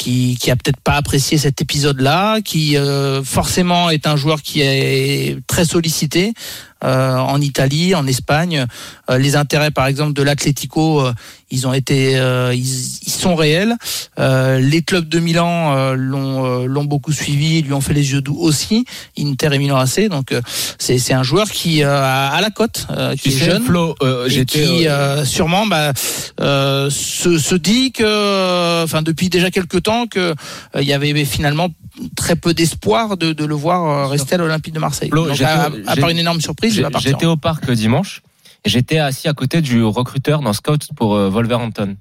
qui, 0.00 0.38
qui 0.40 0.50
a 0.50 0.56
peut-être 0.56 0.80
pas 0.80 0.94
apprécié 0.94 1.36
cet 1.36 1.60
épisode-là, 1.60 2.40
qui 2.40 2.76
euh, 2.78 3.22
forcément 3.22 3.90
est 3.90 4.06
un 4.06 4.16
joueur 4.16 4.40
qui 4.40 4.62
est 4.62 5.38
très 5.46 5.66
sollicité 5.66 6.32
euh, 6.84 7.16
en 7.16 7.40
Italie, 7.40 7.94
en 7.94 8.06
Espagne. 8.06 8.66
Euh, 9.10 9.18
les 9.18 9.36
intérêts, 9.36 9.70
par 9.70 9.86
exemple, 9.86 10.12
de 10.12 10.22
l'Atlético, 10.22 11.00
euh, 11.00 11.12
ils 11.50 11.66
ont 11.66 11.72
été, 11.72 12.18
euh, 12.18 12.54
ils, 12.54 12.60
ils 12.60 13.10
sont 13.10 13.34
réels. 13.34 13.74
Euh, 14.18 14.60
les 14.60 14.82
clubs 14.82 15.08
de 15.08 15.18
Milan 15.18 15.74
euh, 15.76 15.94
l'ont 15.94 16.44
euh, 16.44 16.66
l'ont 16.66 16.84
beaucoup 16.84 17.12
suivi, 17.12 17.62
lui 17.62 17.72
ont 17.72 17.80
fait 17.80 17.94
les 17.94 18.12
yeux 18.12 18.20
doux 18.20 18.38
aussi. 18.38 18.84
Inter 19.18 19.48
et 19.52 19.58
Milan 19.58 19.76
AC. 19.76 20.08
Donc 20.08 20.32
euh, 20.32 20.40
c'est 20.78 20.98
c'est 20.98 21.14
un 21.14 21.22
joueur 21.24 21.50
qui 21.50 21.82
euh, 21.82 22.02
a 22.02 22.28
à 22.28 22.40
la 22.40 22.50
cote, 22.50 22.86
euh, 22.90 23.16
qui 23.16 23.28
est 23.28 23.32
sais, 23.32 23.46
jeune 23.46 23.64
Flo, 23.64 23.94
euh, 24.02 24.28
et 24.28 24.44
qui 24.44 24.86
sûrement 25.24 25.66
bah, 25.66 25.92
euh, 26.40 26.88
se, 26.90 27.38
se 27.38 27.54
dit 27.54 27.92
que, 27.92 28.84
enfin 28.84 29.02
depuis 29.02 29.28
déjà 29.28 29.50
quelques 29.50 29.82
temps, 29.82 30.06
que 30.06 30.20
euh, 30.20 30.34
il 30.80 30.86
y 30.86 30.92
avait 30.92 31.24
finalement 31.24 31.68
très 32.16 32.36
peu 32.36 32.54
d'espoir 32.54 33.16
de, 33.16 33.32
de 33.32 33.44
le 33.44 33.54
voir 33.54 34.08
rester 34.08 34.36
à 34.36 34.38
l'Olympique 34.38 34.72
de 34.72 34.78
Marseille. 34.78 35.10
Flo, 35.10 35.26
Donc, 35.28 35.40
à, 35.40 35.70
à 35.86 35.96
part 35.96 36.08
une 36.08 36.18
énorme 36.18 36.40
surprise, 36.40 36.69
J'étais 36.70 37.26
au 37.26 37.36
parc 37.36 37.68
euh, 37.68 37.74
dimanche 37.74 38.22
et 38.64 38.68
j'étais 38.68 38.98
assis 38.98 39.28
à 39.28 39.32
côté 39.32 39.60
du 39.60 39.82
recruteur 39.82 40.40
dans 40.40 40.52
Scout 40.52 40.88
pour 40.96 41.14
euh, 41.14 41.28
Wolverhampton. 41.28 41.96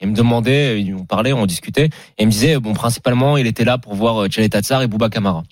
Il 0.00 0.08
me 0.08 0.14
demandait, 0.14 0.82
euh, 0.82 0.96
on 0.98 1.04
parlait, 1.04 1.32
on 1.32 1.46
discutait, 1.46 1.86
et 1.86 2.22
il 2.22 2.26
me 2.26 2.30
disait, 2.30 2.58
bon, 2.58 2.72
principalement, 2.72 3.36
il 3.36 3.46
était 3.46 3.64
là 3.64 3.76
pour 3.78 3.94
voir 3.94 4.22
euh, 4.22 4.28
Tchaleta 4.28 4.62
Tsar 4.62 4.82
et 4.82 4.86
Bouba 4.86 5.10
Kamara. 5.10 5.42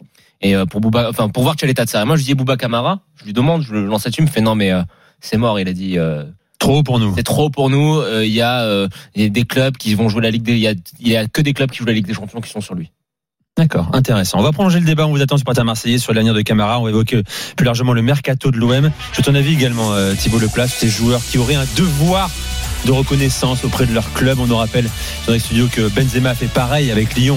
Et 0.41 0.57
euh, 0.57 0.65
pour 0.65 0.81
Bouba, 0.81 1.11
enfin, 1.11 1.29
pour 1.29 1.43
voir 1.43 1.55
Tchaleta 1.57 1.85
Tsar. 1.85 2.03
Et 2.03 2.05
moi, 2.07 2.17
je 2.17 2.25
dis 2.25 2.35
Bouba 2.35 2.57
Kamara, 2.57 3.01
je 3.17 3.25
lui 3.25 3.33
demande, 3.33 3.63
je 3.63 3.73
le 3.73 3.85
lance 3.85 4.05
là-dessus, 4.05 4.23
il 4.23 4.27
me 4.27 4.31
fait, 4.31 4.41
non, 4.41 4.55
mais 4.55 4.73
euh, 4.73 4.83
c'est 5.21 5.37
mort, 5.37 5.61
il 5.61 5.69
a 5.69 5.73
dit, 5.73 5.99
euh, 5.99 6.25
Trop 6.59 6.79
haut 6.79 6.83
pour 6.83 6.99
nous. 6.99 7.15
c'est 7.15 7.23
trop 7.23 7.51
pour 7.51 7.71
nous, 7.71 7.99
euh, 7.99 8.27
il 8.27 8.33
y, 8.33 8.41
a, 8.41 8.63
euh, 8.63 8.89
il 9.15 9.23
y 9.23 9.27
a 9.27 9.29
des 9.29 9.45
clubs 9.45 9.77
qui 9.77 9.95
vont 9.95 10.09
jouer 10.09 10.23
la 10.23 10.31
Ligue 10.31 10.43
des, 10.43 10.55
il 10.55 10.59
y 10.59 10.67
a, 10.67 10.75
il 10.99 11.09
y 11.09 11.17
a 11.17 11.27
que 11.29 11.41
des 11.41 11.53
clubs 11.53 11.71
qui 11.71 11.79
jouent 11.79 11.85
la 11.85 11.93
Ligue 11.93 12.07
des 12.07 12.15
Champions 12.15 12.41
qui 12.41 12.51
sont 12.51 12.61
sur 12.61 12.75
lui. 12.75 12.91
D'accord, 13.59 13.91
intéressant. 13.93 14.39
On 14.39 14.43
va 14.43 14.53
prolonger 14.53 14.79
le 14.79 14.87
débat. 14.87 15.09
On 15.09 15.11
vous 15.11 15.21
attend 15.21 15.37
supporter 15.37 15.65
marseillais 15.65 15.99
sur 15.99 16.15
l'avenir 16.15 16.33
de 16.33 16.43
Camara. 16.43 16.79
On 16.79 16.85
va 16.85 16.91
évoquer 16.91 17.25
plus 17.57 17.67
largement 17.67 17.93
le 17.93 18.03
mercato 18.03 18.53
de 18.53 18.57
l'OM. 18.57 18.93
Je 19.13 19.21
ton 19.21 19.35
avis 19.35 19.53
également, 19.53 19.93
euh, 19.95 20.15
Thibaut 20.15 20.39
Leplat, 20.39 20.69
sur 20.69 20.79
ces 20.79 20.89
joueurs 20.89 21.21
qui 21.29 21.39
auraient 21.39 21.57
un 21.57 21.67
devoir 21.77 22.31
de 22.85 22.93
reconnaissance 22.93 23.65
auprès 23.65 23.87
de 23.87 23.93
leur 23.93 24.13
club. 24.13 24.39
On 24.39 24.47
nous 24.47 24.57
rappelle 24.57 24.89
dans 25.27 25.33
les 25.33 25.41
studios 25.41 25.67
que 25.73 25.89
Benzema 25.89 26.31
a 26.31 26.35
fait 26.37 26.47
pareil 26.47 26.93
avec 26.93 27.17
Lyon 27.17 27.37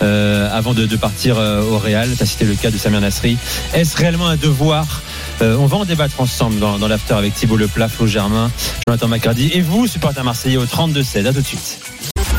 euh, 0.00 0.48
avant 0.56 0.72
de, 0.72 0.86
de 0.86 0.96
partir 0.96 1.36
euh, 1.38 1.60
au 1.62 1.76
Real. 1.76 2.08
Tu 2.16 2.22
as 2.22 2.26
cité 2.26 2.46
le 2.46 2.54
cas 2.54 2.70
de 2.70 2.78
Samir 2.78 3.02
Nasri. 3.02 3.36
Est-ce 3.74 3.94
réellement 3.98 4.28
un 4.28 4.36
devoir 4.36 5.02
Euh, 5.42 5.58
On 5.60 5.66
va 5.66 5.76
en 5.76 5.84
débattre 5.84 6.18
ensemble 6.18 6.58
dans, 6.60 6.78
dans 6.78 6.88
l'after 6.88 7.12
avec 7.12 7.34
Thibaut 7.34 7.58
Leplat, 7.58 7.90
Flo 7.90 8.06
Germain, 8.06 8.50
Jonathan 8.88 9.08
Macardy 9.08 9.50
et 9.52 9.60
vous, 9.60 9.86
supporter 9.86 10.24
marseillais 10.24 10.56
au 10.56 10.64
32-16. 10.64 11.26
À 11.26 11.32
tout 11.34 11.42
de 11.42 11.46
suite. 11.46 11.78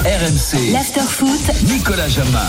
RMC, 0.03 0.71
L'after-foot, 0.71 1.51
Nicolas 1.65 2.09
Jamin. 2.09 2.39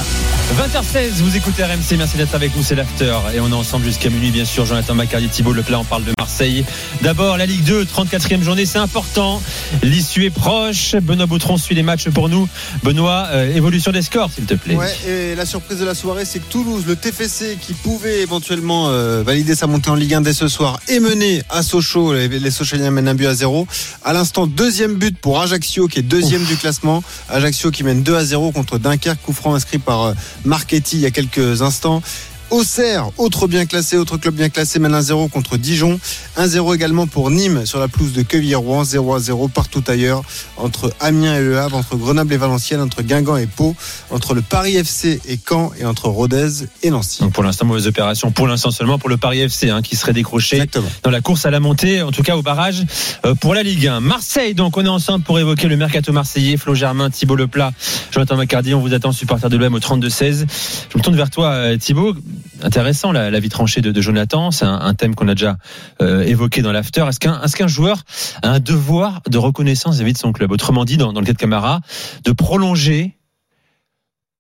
20h16, 0.54 1.22
vous 1.22 1.36
écoutez 1.36 1.62
RMC, 1.62 1.96
merci 1.96 2.16
d'être 2.16 2.34
avec 2.34 2.56
nous, 2.56 2.64
c'est 2.64 2.74
l'after. 2.74 3.16
Et 3.32 3.38
on 3.38 3.48
est 3.50 3.54
ensemble 3.54 3.84
jusqu'à 3.84 4.10
minuit, 4.10 4.32
bien 4.32 4.44
sûr. 4.44 4.66
Jonathan 4.66 4.94
Macardy, 4.94 5.28
Thibault 5.28 5.52
Leplat, 5.52 5.78
on 5.78 5.84
parle 5.84 6.04
de 6.04 6.12
Marseille. 6.18 6.64
D'abord, 7.02 7.36
la 7.36 7.46
Ligue 7.46 7.62
2, 7.62 7.84
34e 7.84 8.42
journée, 8.42 8.66
c'est 8.66 8.78
important. 8.78 9.40
L'issue 9.84 10.24
est 10.24 10.30
proche. 10.30 10.96
Benoît 10.96 11.26
Boutron 11.26 11.56
suit 11.56 11.76
les 11.76 11.84
matchs 11.84 12.08
pour 12.10 12.28
nous. 12.28 12.48
Benoît, 12.82 13.28
euh, 13.30 13.54
évolution 13.54 13.92
des 13.92 14.02
scores, 14.02 14.30
s'il 14.32 14.44
te 14.44 14.54
plaît. 14.54 14.74
Ouais, 14.74 14.92
et 15.06 15.34
la 15.36 15.46
surprise 15.46 15.78
de 15.78 15.84
la 15.84 15.94
soirée, 15.94 16.24
c'est 16.24 16.40
que 16.40 16.50
Toulouse, 16.50 16.82
le 16.84 16.96
TFC, 16.96 17.56
qui 17.60 17.72
pouvait 17.72 18.20
éventuellement 18.20 18.88
euh, 18.88 19.22
valider 19.22 19.54
sa 19.54 19.68
montée 19.68 19.90
en 19.90 19.94
Ligue 19.94 20.14
1 20.14 20.20
dès 20.22 20.32
ce 20.32 20.48
soir, 20.48 20.80
est 20.88 21.00
mené 21.00 21.42
à 21.48 21.62
Sochaux. 21.62 22.12
Les, 22.12 22.28
les 22.28 22.50
Sochaliens 22.50 22.90
mènent 22.90 23.08
un 23.08 23.14
but 23.14 23.26
à 23.26 23.34
zéro. 23.34 23.68
À 24.04 24.12
l'instant, 24.12 24.48
deuxième 24.48 24.96
but 24.96 25.16
pour 25.16 25.40
Ajaccio, 25.40 25.86
qui 25.86 26.00
est 26.00 26.02
deuxième 26.02 26.42
du 26.42 26.56
classement. 26.56 27.04
Ajaccio 27.28 27.70
qui 27.70 27.84
mène 27.84 28.02
2 28.02 28.16
à 28.16 28.24
0 28.24 28.50
contre 28.50 28.78
Dunkerque, 28.78 29.22
coup 29.22 29.32
franc 29.32 29.54
inscrit 29.54 29.78
par 29.78 30.02
euh, 30.02 30.12
Marchetti 30.44 30.96
il 30.96 31.02
y 31.02 31.06
a 31.06 31.10
quelques 31.10 31.62
instants. 31.62 32.02
Auxerre, 32.50 33.10
autre 33.16 33.46
bien 33.46 33.64
classé, 33.64 33.96
autre 33.96 34.16
club 34.16 34.34
bien 34.34 34.48
classé, 34.48 34.80
mène 34.80 34.92
1-0 34.92 35.30
contre 35.30 35.56
Dijon. 35.56 36.00
1-0 36.36 36.74
également 36.74 37.06
pour 37.06 37.30
Nîmes 37.30 37.64
sur 37.64 37.78
la 37.78 37.86
pelouse 37.86 38.12
de 38.12 38.22
Quevilly-Rouen. 38.22 38.82
0-0 38.82 39.50
partout 39.50 39.84
ailleurs 39.86 40.22
entre 40.56 40.92
Amiens 41.00 41.36
et 41.36 41.40
Le 41.40 41.58
Havre, 41.58 41.76
entre 41.76 41.96
Grenoble 41.96 42.32
et 42.32 42.36
Valenciennes, 42.36 42.80
entre 42.80 43.02
Guingamp 43.02 43.36
et 43.36 43.46
Pau, 43.46 43.76
entre 44.10 44.34
le 44.34 44.42
Paris 44.42 44.76
FC 44.76 45.20
et 45.28 45.38
Caen 45.48 45.70
et 45.78 45.84
entre 45.84 46.08
Rodez 46.08 46.66
et 46.82 46.90
Nancy. 46.90 47.20
Donc 47.20 47.32
pour 47.32 47.44
l'instant, 47.44 47.66
mauvaise 47.66 47.86
opération. 47.86 48.32
Pour 48.32 48.48
l'instant 48.48 48.72
seulement 48.72 48.98
pour 48.98 49.08
le 49.08 49.16
Paris 49.16 49.40
FC, 49.40 49.70
hein, 49.70 49.82
qui 49.82 49.94
serait 49.94 50.12
décroché 50.12 50.56
Exactement. 50.56 50.88
dans 51.04 51.10
la 51.10 51.20
course 51.20 51.46
à 51.46 51.50
la 51.50 51.60
montée, 51.60 52.02
en 52.02 52.10
tout 52.10 52.22
cas 52.22 52.36
au 52.36 52.42
barrage 52.42 52.84
euh, 53.24 53.34
pour 53.34 53.54
la 53.54 53.62
Ligue 53.62 53.86
1. 53.86 54.00
Marseille, 54.00 54.54
donc 54.54 54.76
on 54.76 54.84
est 54.84 54.88
ensemble 54.88 55.24
pour 55.24 55.38
évoquer 55.38 55.68
le 55.68 55.76
mercato 55.76 56.12
marseillais. 56.12 56.56
Flo 56.56 56.74
Germain, 56.74 57.10
Thibault 57.10 57.36
Leplat, 57.36 57.72
Jonathan 58.10 58.36
Macardy, 58.36 58.74
on 58.74 58.80
vous 58.80 58.92
attend, 58.92 59.12
supporter 59.12 59.48
de 59.48 59.56
l'OM 59.56 59.74
au 59.74 59.78
32-16. 59.78 60.46
Je 60.92 60.98
me 60.98 61.02
tourne 61.02 61.16
vers 61.16 61.30
toi, 61.30 61.50
euh, 61.50 61.76
Thibault. 61.76 62.14
Intéressant 62.62 63.12
la, 63.12 63.30
la 63.30 63.40
vie 63.40 63.48
tranchée 63.48 63.80
de, 63.80 64.00
Jonathan. 64.00 64.50
C'est 64.50 64.64
un, 64.64 64.94
thème 64.94 65.14
qu'on 65.14 65.28
a 65.28 65.34
déjà 65.34 65.56
euh, 66.02 66.22
évoqué 66.22 66.62
dans 66.62 66.72
l'after. 66.72 67.04
Est-ce 67.08 67.56
qu'un 67.56 67.66
joueur 67.66 68.04
a 68.42 68.50
un 68.50 68.60
devoir 68.60 69.22
de 69.28 69.38
reconnaissance 69.38 69.96
vis-à-vis 69.96 70.12
de 70.12 70.18
son 70.18 70.32
club? 70.32 70.52
Autrement 70.52 70.84
dit, 70.84 70.96
dans, 70.96 71.12
le 71.12 71.24
cas 71.24 71.32
de 71.32 71.38
Camara, 71.38 71.80
de 72.24 72.32
prolonger 72.32 73.18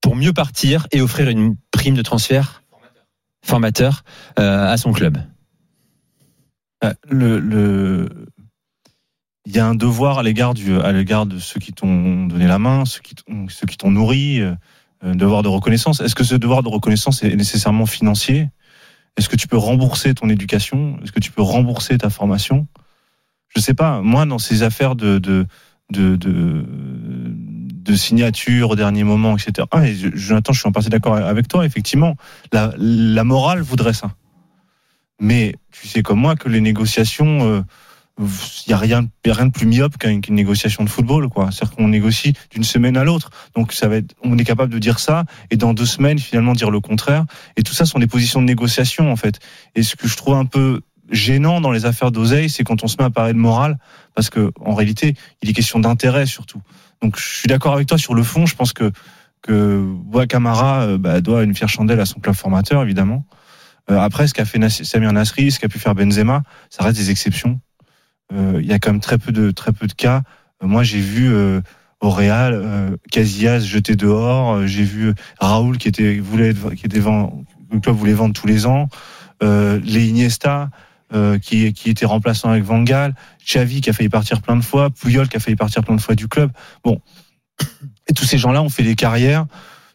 pour 0.00 0.16
mieux 0.16 0.32
partir 0.32 0.86
et 0.92 1.00
offrir 1.00 1.28
une 1.28 1.56
prime 1.70 1.94
de 1.94 2.02
transfert 2.02 2.62
formateur 3.42 4.04
euh, 4.38 4.70
à 4.70 4.76
son 4.76 4.92
club? 4.92 5.18
Euh, 6.84 8.08
il 9.46 9.56
y 9.56 9.58
a 9.58 9.66
un 9.66 9.74
devoir 9.74 10.18
à 10.18 10.22
l'égard 10.22 10.54
de 10.54 11.38
ceux 11.38 11.60
qui 11.60 11.72
t'ont 11.72 12.26
donné 12.26 12.46
la 12.46 12.58
main, 12.58 12.84
ceux 12.84 13.00
qui 13.00 13.14
t'ont, 13.76 13.90
nourri, 13.90 14.40
un 15.02 15.14
devoir 15.14 15.42
de 15.42 15.48
reconnaissance. 15.48 16.00
Est-ce 16.00 16.14
que 16.14 16.24
ce 16.24 16.34
devoir 16.34 16.62
de 16.62 16.68
reconnaissance 16.68 17.22
est 17.22 17.34
nécessairement 17.36 17.86
financier? 17.86 18.48
Est-ce 19.16 19.28
que 19.28 19.36
tu 19.36 19.48
peux 19.48 19.56
rembourser 19.56 20.14
ton 20.14 20.28
éducation? 20.28 20.98
Est-ce 21.02 21.12
que 21.12 21.20
tu 21.20 21.32
peux 21.32 21.42
rembourser 21.42 21.98
ta 21.98 22.10
formation? 22.10 22.66
Je 23.54 23.60
sais 23.60 23.74
pas. 23.74 24.00
Moi, 24.02 24.26
dans 24.26 24.38
ces 24.38 24.62
affaires 24.62 24.94
de 24.94 25.18
de 25.18 25.46
de, 25.90 27.96
signature 27.96 28.70
au 28.70 28.76
dernier 28.76 29.02
moment, 29.02 29.36
etc. 29.36 29.66
Ah, 29.72 29.84
et 29.86 29.94
je- 29.94 30.14
Jonathan, 30.14 30.52
je 30.52 30.60
suis 30.60 30.68
en 30.68 30.72
partie 30.72 30.90
d'accord 30.90 31.16
avec 31.16 31.48
toi. 31.48 31.66
Effectivement, 31.66 32.14
la, 32.52 32.72
la 32.78 33.24
morale 33.24 33.60
voudrait 33.62 33.94
ça. 33.94 34.12
Mais 35.20 35.56
tu 35.72 35.88
sais 35.88 36.02
comme 36.02 36.20
moi 36.20 36.36
que 36.36 36.48
les 36.48 36.60
négociations, 36.60 37.48
euh, 37.48 37.62
il 38.20 38.68
n'y 38.68 38.74
a 38.74 38.76
rien, 38.76 39.06
y 39.24 39.30
rien 39.30 39.46
de 39.46 39.50
plus 39.50 39.66
myope 39.66 39.96
qu'une 39.98 40.20
négociation 40.34 40.84
de 40.84 40.88
football, 40.88 41.28
quoi. 41.28 41.50
C'est-à-dire 41.50 41.76
qu'on 41.76 41.88
négocie 41.88 42.34
d'une 42.50 42.64
semaine 42.64 42.96
à 42.96 43.04
l'autre. 43.04 43.30
Donc 43.54 43.72
ça 43.72 43.88
va 43.88 43.96
être, 43.96 44.14
on 44.22 44.36
est 44.38 44.44
capable 44.44 44.72
de 44.72 44.78
dire 44.78 44.98
ça 44.98 45.24
et 45.50 45.56
dans 45.56 45.74
deux 45.74 45.86
semaines 45.86 46.18
finalement 46.18 46.52
dire 46.52 46.70
le 46.70 46.80
contraire. 46.80 47.24
Et 47.56 47.62
tout 47.62 47.72
ça 47.72 47.86
sont 47.86 47.98
des 47.98 48.06
positions 48.06 48.40
de 48.40 48.46
négociation 48.46 49.10
en 49.10 49.16
fait. 49.16 49.38
Et 49.74 49.82
ce 49.82 49.96
que 49.96 50.08
je 50.08 50.16
trouve 50.16 50.34
un 50.34 50.44
peu 50.44 50.80
gênant 51.10 51.60
dans 51.60 51.72
les 51.72 51.86
affaires 51.86 52.12
d'oseille, 52.12 52.50
c'est 52.50 52.62
quand 52.62 52.84
on 52.84 52.86
se 52.86 52.96
met 52.98 53.04
à 53.04 53.10
parler 53.10 53.32
de 53.32 53.38
morale, 53.38 53.78
parce 54.14 54.30
que 54.30 54.52
en 54.60 54.74
réalité, 54.74 55.14
il 55.42 55.50
est 55.50 55.52
question 55.52 55.80
d'intérêt 55.80 56.26
surtout. 56.26 56.60
Donc 57.02 57.18
je 57.18 57.24
suis 57.24 57.48
d'accord 57.48 57.74
avec 57.74 57.88
toi 57.88 57.98
sur 57.98 58.14
le 58.14 58.22
fond. 58.22 58.46
Je 58.46 58.54
pense 58.54 58.72
que 58.72 58.92
que 59.42 59.82
Bois 59.82 60.26
Camara 60.26 60.82
euh, 60.82 60.98
bah, 60.98 61.22
doit 61.22 61.44
une 61.44 61.54
fière 61.54 61.70
chandelle 61.70 61.98
à 62.00 62.04
son 62.04 62.20
club 62.20 62.34
formateur 62.34 62.82
évidemment. 62.82 63.24
Euh, 63.90 63.98
après, 63.98 64.26
ce 64.26 64.34
qu'a 64.34 64.44
fait 64.44 64.60
Samir 64.68 65.12
Nasri, 65.12 65.50
ce 65.50 65.58
qu'a 65.58 65.68
pu 65.68 65.78
faire 65.78 65.94
Benzema, 65.94 66.42
ça 66.68 66.84
reste 66.84 66.96
des 66.96 67.10
exceptions. 67.10 67.58
Euh, 68.32 68.58
Il 68.60 68.66
y 68.66 68.72
a 68.72 68.78
quand 68.78 68.92
même 68.92 69.00
très 69.00 69.18
peu 69.18 69.32
de 69.32 69.50
très 69.50 69.72
peu 69.72 69.86
de 69.86 69.92
cas. 69.92 70.22
Euh, 70.62 70.66
moi, 70.66 70.82
j'ai 70.82 71.00
vu 71.00 71.32
euh, 71.32 71.60
au 72.00 72.10
Real 72.10 72.96
Casillas 73.10 73.60
jeté 73.60 73.96
dehors. 73.96 74.66
J'ai 74.66 74.84
vu 74.84 75.14
Raoul 75.38 75.78
qui 75.78 75.88
était 75.88 76.18
voulait 76.18 76.54
qui 76.54 76.86
était 76.86 77.00
le 77.00 77.80
club 77.80 77.96
voulait 77.96 78.14
vendre 78.14 78.34
tous 78.34 78.46
les 78.46 78.66
ans. 78.66 78.88
Euh, 79.42 79.80
les 79.84 80.08
Iniesta 80.08 80.70
qui 81.42 81.66
était 81.66 82.06
remplaçant 82.06 82.50
avec 82.50 82.62
Van 82.62 82.82
Gaal, 82.82 83.16
Xavi 83.44 83.80
qui 83.80 83.90
a 83.90 83.92
failli 83.92 84.08
partir 84.08 84.40
plein 84.40 84.54
de 84.54 84.62
fois, 84.62 84.90
Puyol 84.90 85.28
qui 85.28 85.36
a 85.36 85.40
failli 85.40 85.56
partir 85.56 85.82
plein 85.82 85.96
de 85.96 86.00
fois 86.00 86.14
du 86.14 86.28
club. 86.28 86.52
Bon, 86.84 87.00
et 88.06 88.12
tous 88.12 88.24
ces 88.24 88.38
gens-là 88.38 88.62
ont 88.62 88.68
fait 88.68 88.84
des 88.84 88.94
carrières 88.94 89.46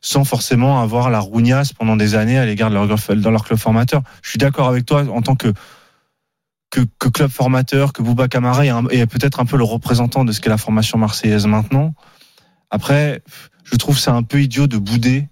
sans 0.01 0.23
forcément 0.23 0.81
avoir 0.81 1.09
la 1.09 1.19
rougnasse 1.19 1.73
pendant 1.73 1.95
des 1.95 2.15
années 2.15 2.37
à 2.37 2.45
l'égard 2.45 2.69
de 2.69 3.15
dans 3.15 3.31
leur 3.31 3.43
club 3.43 3.57
formateur. 3.57 4.03
Je 4.21 4.29
suis 4.29 4.37
d'accord 4.37 4.67
avec 4.67 4.85
toi 4.85 5.03
en 5.09 5.21
tant 5.21 5.35
que, 5.35 5.51
que, 6.99 7.09
club 7.09 7.29
formateur, 7.29 7.93
que 7.93 8.01
Bouba 8.01 8.27
Camara 8.27 8.65
est, 8.65 9.05
peut-être 9.07 9.39
un 9.39 9.45
peu 9.45 9.57
le 9.57 9.63
représentant 9.63 10.25
de 10.25 10.31
ce 10.31 10.41
qu'est 10.41 10.49
la 10.49 10.57
formation 10.57 10.97
marseillaise 10.97 11.45
maintenant. 11.45 11.93
Après, 12.69 13.21
je 13.63 13.75
trouve 13.77 13.97
ça 13.97 14.13
un 14.13 14.23
peu 14.23 14.41
idiot 14.41 14.67
de 14.67 14.77
bouder 14.77 15.27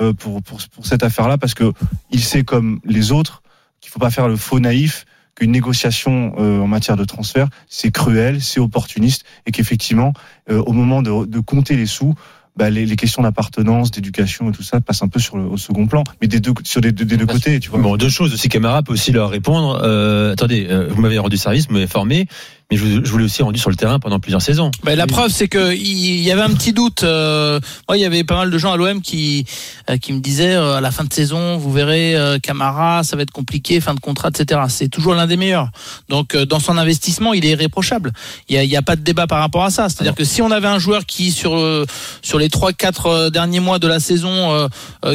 euh, 0.00 0.12
pour, 0.12 0.40
cette 0.82 1.02
affaire-là 1.02 1.38
parce 1.38 1.54
que 1.54 1.72
il 2.10 2.22
sait 2.22 2.44
comme 2.44 2.80
les 2.84 3.12
autres 3.12 3.42
qu'il 3.80 3.90
faut 3.90 3.98
pas 3.98 4.10
faire 4.10 4.28
le 4.28 4.36
faux 4.36 4.60
naïf 4.60 5.04
qu'une 5.34 5.50
négociation 5.50 6.34
euh, 6.38 6.60
en 6.60 6.66
matière 6.66 6.96
de 6.96 7.04
transfert, 7.04 7.48
c'est 7.68 7.90
cruel, 7.90 8.40
c'est 8.40 8.58
opportuniste, 8.58 9.24
et 9.44 9.52
qu'effectivement, 9.52 10.14
euh, 10.50 10.62
au 10.62 10.72
moment 10.72 11.02
de 11.02 11.40
compter 11.40 11.76
les 11.76 11.84
sous, 11.84 12.14
bah, 12.56 12.70
les, 12.70 12.86
les 12.86 12.96
questions 12.96 13.22
d'appartenance, 13.22 13.90
d'éducation 13.90 14.48
et 14.50 14.52
tout 14.52 14.62
ça 14.62 14.80
passent 14.80 15.02
un 15.02 15.08
peu 15.08 15.20
sur 15.20 15.36
le, 15.36 15.44
au 15.44 15.56
second 15.58 15.86
plan, 15.86 16.04
mais 16.20 16.28
des 16.28 16.40
deux, 16.40 16.52
sur 16.64 16.80
des, 16.80 16.92
deux- 16.92 17.04
des 17.04 17.16
deux 17.16 17.26
Parce- 17.26 17.38
côtés, 17.40 17.60
tu 17.60 17.70
vois. 17.70 17.78
Bon, 17.80 17.96
deux 17.96 18.08
choses 18.08 18.32
aussi. 18.32 18.48
Camara 18.48 18.82
peut 18.82 18.92
aussi 18.94 19.12
leur 19.12 19.30
répondre. 19.30 19.80
Euh, 19.82 20.32
attendez, 20.32 20.66
euh, 20.70 20.88
vous 20.90 21.00
m'avez 21.02 21.18
rendu 21.18 21.36
service, 21.36 21.66
vous 21.68 21.74
m'avez 21.74 21.86
formé, 21.86 22.26
mais 22.70 22.76
je, 22.76 22.84
vous- 22.84 23.04
je 23.04 23.10
vous 23.10 23.18
l'ai 23.18 23.24
aussi 23.24 23.42
rendu 23.42 23.58
sur 23.60 23.70
le 23.70 23.76
terrain 23.76 23.98
pendant 24.00 24.18
plusieurs 24.18 24.42
saisons. 24.42 24.70
Ben, 24.82 24.96
la 24.96 25.06
preuve, 25.06 25.30
c'est 25.30 25.46
que 25.48 25.72
il 25.74 26.20
y 26.20 26.32
avait 26.32 26.42
un 26.42 26.50
petit 26.52 26.72
doute. 26.72 27.04
euh, 27.04 27.60
moi, 27.88 27.96
il 27.96 28.00
y 28.00 28.04
avait 28.04 28.24
pas 28.24 28.36
mal 28.36 28.50
de 28.50 28.58
gens 28.58 28.72
à 28.72 28.76
l'OM 28.76 29.00
qui 29.02 29.44
euh, 29.88 29.96
qui 29.98 30.12
me 30.12 30.18
disaient 30.20 30.54
euh, 30.56 30.76
à 30.76 30.80
la 30.80 30.90
fin 30.90 31.04
de 31.04 31.12
saison, 31.12 31.58
vous 31.58 31.72
verrez, 31.72 32.16
euh, 32.16 32.38
Camara, 32.40 33.04
ça 33.04 33.14
va 33.16 33.22
être 33.22 33.30
compliqué, 33.30 33.80
fin 33.80 33.94
de 33.94 34.00
contrat, 34.00 34.30
etc. 34.30 34.62
C'est 34.68 34.88
toujours 34.88 35.14
l'un 35.14 35.26
des 35.26 35.36
meilleurs. 35.36 35.70
Donc, 36.08 36.34
euh, 36.34 36.44
dans 36.44 36.58
son 36.58 36.76
investissement, 36.76 37.34
il 37.34 37.44
est 37.44 37.50
irréprochable. 37.50 38.12
Il 38.48 38.56
y 38.62 38.74
a, 38.76 38.78
a 38.78 38.82
pas 38.82 38.96
de 38.96 39.02
débat 39.02 39.26
par 39.28 39.38
rapport 39.38 39.62
à 39.64 39.70
ça. 39.70 39.88
C'est-à-dire 39.88 40.14
que 40.14 40.24
si 40.24 40.42
on 40.42 40.50
avait 40.50 40.66
un 40.68 40.78
joueur 40.80 41.06
qui 41.06 41.30
sur 41.30 41.56
euh, 41.56 41.86
sur 42.22 42.38
les 42.38 42.48
trois 42.48 42.72
quatre 42.72 43.06
euh, 43.06 43.30
derniers 43.30 43.60
mois 43.60 43.78
de 43.78 43.86
la 43.86 44.00
saison 44.00 44.68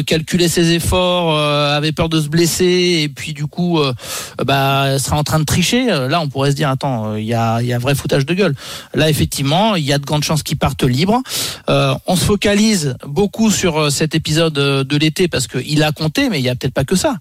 calculait 0.06 0.48
ses 0.48 0.72
efforts, 0.72 1.36
euh, 1.36 1.76
avait 1.76 1.92
peur 1.92 2.08
de 2.08 2.20
se 2.20 2.28
blesser 2.28 3.00
et 3.02 3.08
puis 3.08 3.32
du 3.34 3.46
coup, 3.46 3.78
euh, 3.78 3.92
bah, 4.44 4.98
sera 4.98 5.16
en 5.18 5.24
train 5.24 5.38
de 5.38 5.44
tricher, 5.44 5.86
là, 5.86 6.20
on 6.20 6.28
pourrait 6.28 6.50
se 6.52 6.56
dire, 6.56 6.68
attends, 6.70 7.14
il 7.16 7.24
y 7.24 7.34
a 7.34 7.41
il 7.60 7.66
y 7.68 7.72
a 7.72 7.78
vrai 7.78 7.94
foutage 7.94 8.26
de 8.26 8.34
gueule. 8.34 8.54
Là, 8.94 9.08
effectivement, 9.08 9.76
il 9.76 9.84
y 9.84 9.92
a 9.92 9.98
de 9.98 10.04
grandes 10.04 10.24
chances 10.24 10.42
qu'ils 10.42 10.58
partent 10.58 10.84
libres. 10.84 11.20
Euh, 11.68 11.94
on 12.06 12.16
se 12.16 12.24
focalise 12.24 12.96
beaucoup 13.06 13.50
sur 13.50 13.78
euh, 13.78 13.90
cet 13.90 14.14
épisode 14.14 14.58
euh, 14.58 14.84
de 14.84 14.96
l'été 14.96 15.28
parce 15.28 15.46
qu'il 15.46 15.82
a 15.82 15.92
compté, 15.92 16.28
mais 16.28 16.38
il 16.38 16.44
y 16.44 16.48
a 16.48 16.54
peut-être 16.54 16.74
pas 16.74 16.84
que 16.84 16.96
ça. 16.96 17.16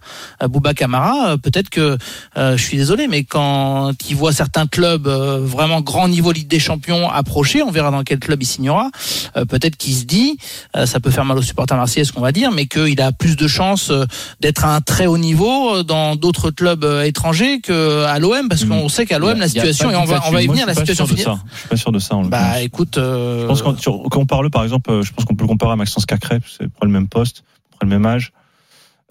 Bouba 0.50 0.74
Camara, 0.74 1.32
euh, 1.32 1.38
peut-être 1.38 1.70
que, 1.70 1.98
euh, 2.38 2.58
je 2.58 2.64
suis 2.64 2.78
désolé, 2.78 3.08
mais 3.08 3.24
quand 3.24 3.92
il 4.10 4.16
voit 4.16 4.34
certains 4.34 4.68
clubs 4.68 5.08
euh, 5.08 5.40
vraiment 5.44 5.82
grand 5.82 6.08
niveau 6.08 6.32
Ligue 6.32 6.48
des 6.48 6.60
Champions 6.60 7.10
approcher, 7.10 7.64
on 7.64 7.72
verra 7.72 7.92
dans 7.92 8.04
quel 8.04 8.20
club 8.20 8.42
il 8.42 8.46
signera. 8.46 8.90
euh, 9.38 9.46
peut-être 9.46 9.76
qu'il 9.78 9.94
se 9.96 10.04
dit, 10.06 10.38
euh, 10.76 10.86
ça 10.86 11.00
peut 11.00 11.12
faire 11.12 11.26
mal 11.26 11.38
aux 11.38 11.42
supporters 11.42 11.78
marseillais, 11.78 12.06
ce 12.06 12.12
qu'on 12.12 12.22
va 12.22 12.32
dire, 12.32 12.52
mais 12.52 12.66
qu'il 12.66 13.00
a 13.02 13.12
plus 13.12 13.36
de 13.36 13.48
chances 13.48 13.92
d'être 14.40 14.66
à 14.66 14.76
un 14.76 14.82
très 14.82 15.08
haut 15.08 15.18
niveau 15.18 15.84
dans 15.84 16.16
d'autres 16.16 16.52
clubs 16.52 16.86
étrangers 17.04 17.60
que 17.62 18.04
à 18.06 18.20
l'OM, 18.20 18.48
parce 18.50 18.66
qu'on 18.66 18.90
sait 18.90 19.06
qu'à 19.06 19.20
l'OM 19.20 19.38
la 19.40 19.46
a 19.46 19.48
situation, 19.48 19.90
on 19.90 20.06
va, 20.20 20.24
on 20.28 20.32
va 20.32 20.42
y 20.42 20.48
venir, 20.48 20.66
la 20.66 20.74
situation 20.76 21.06
ça. 21.06 21.40
Je 21.54 21.58
suis 21.60 21.68
pas 21.70 21.76
sûr 21.78 21.92
de 21.92 22.00
ça. 22.00 22.16
en. 22.16 22.24
Bah 22.26 22.62
écoute, 22.62 22.98
euh, 22.98 23.42
Je 23.44 23.48
pense 23.48 23.62
qu'on 23.62 23.76
sur- 23.78 24.02
quand 24.10 24.20
on 24.20 24.26
parle, 24.26 24.50
par 24.50 24.64
exemple, 24.64 24.90
euh, 24.92 25.02
je 25.04 25.12
pense 25.14 25.26
qu'on 25.26 25.36
peut 25.36 25.44
le 25.44 25.48
comparer 25.50 25.74
à 25.74 25.76
Maxence 25.76 26.06
Cacré, 26.06 26.40
c'est 26.58 26.68
près 26.72 26.86
le 26.86 26.92
même 26.92 27.08
poste, 27.08 27.44
près 27.72 27.86
le 27.86 27.90
même 27.90 28.06
âge. 28.06 28.32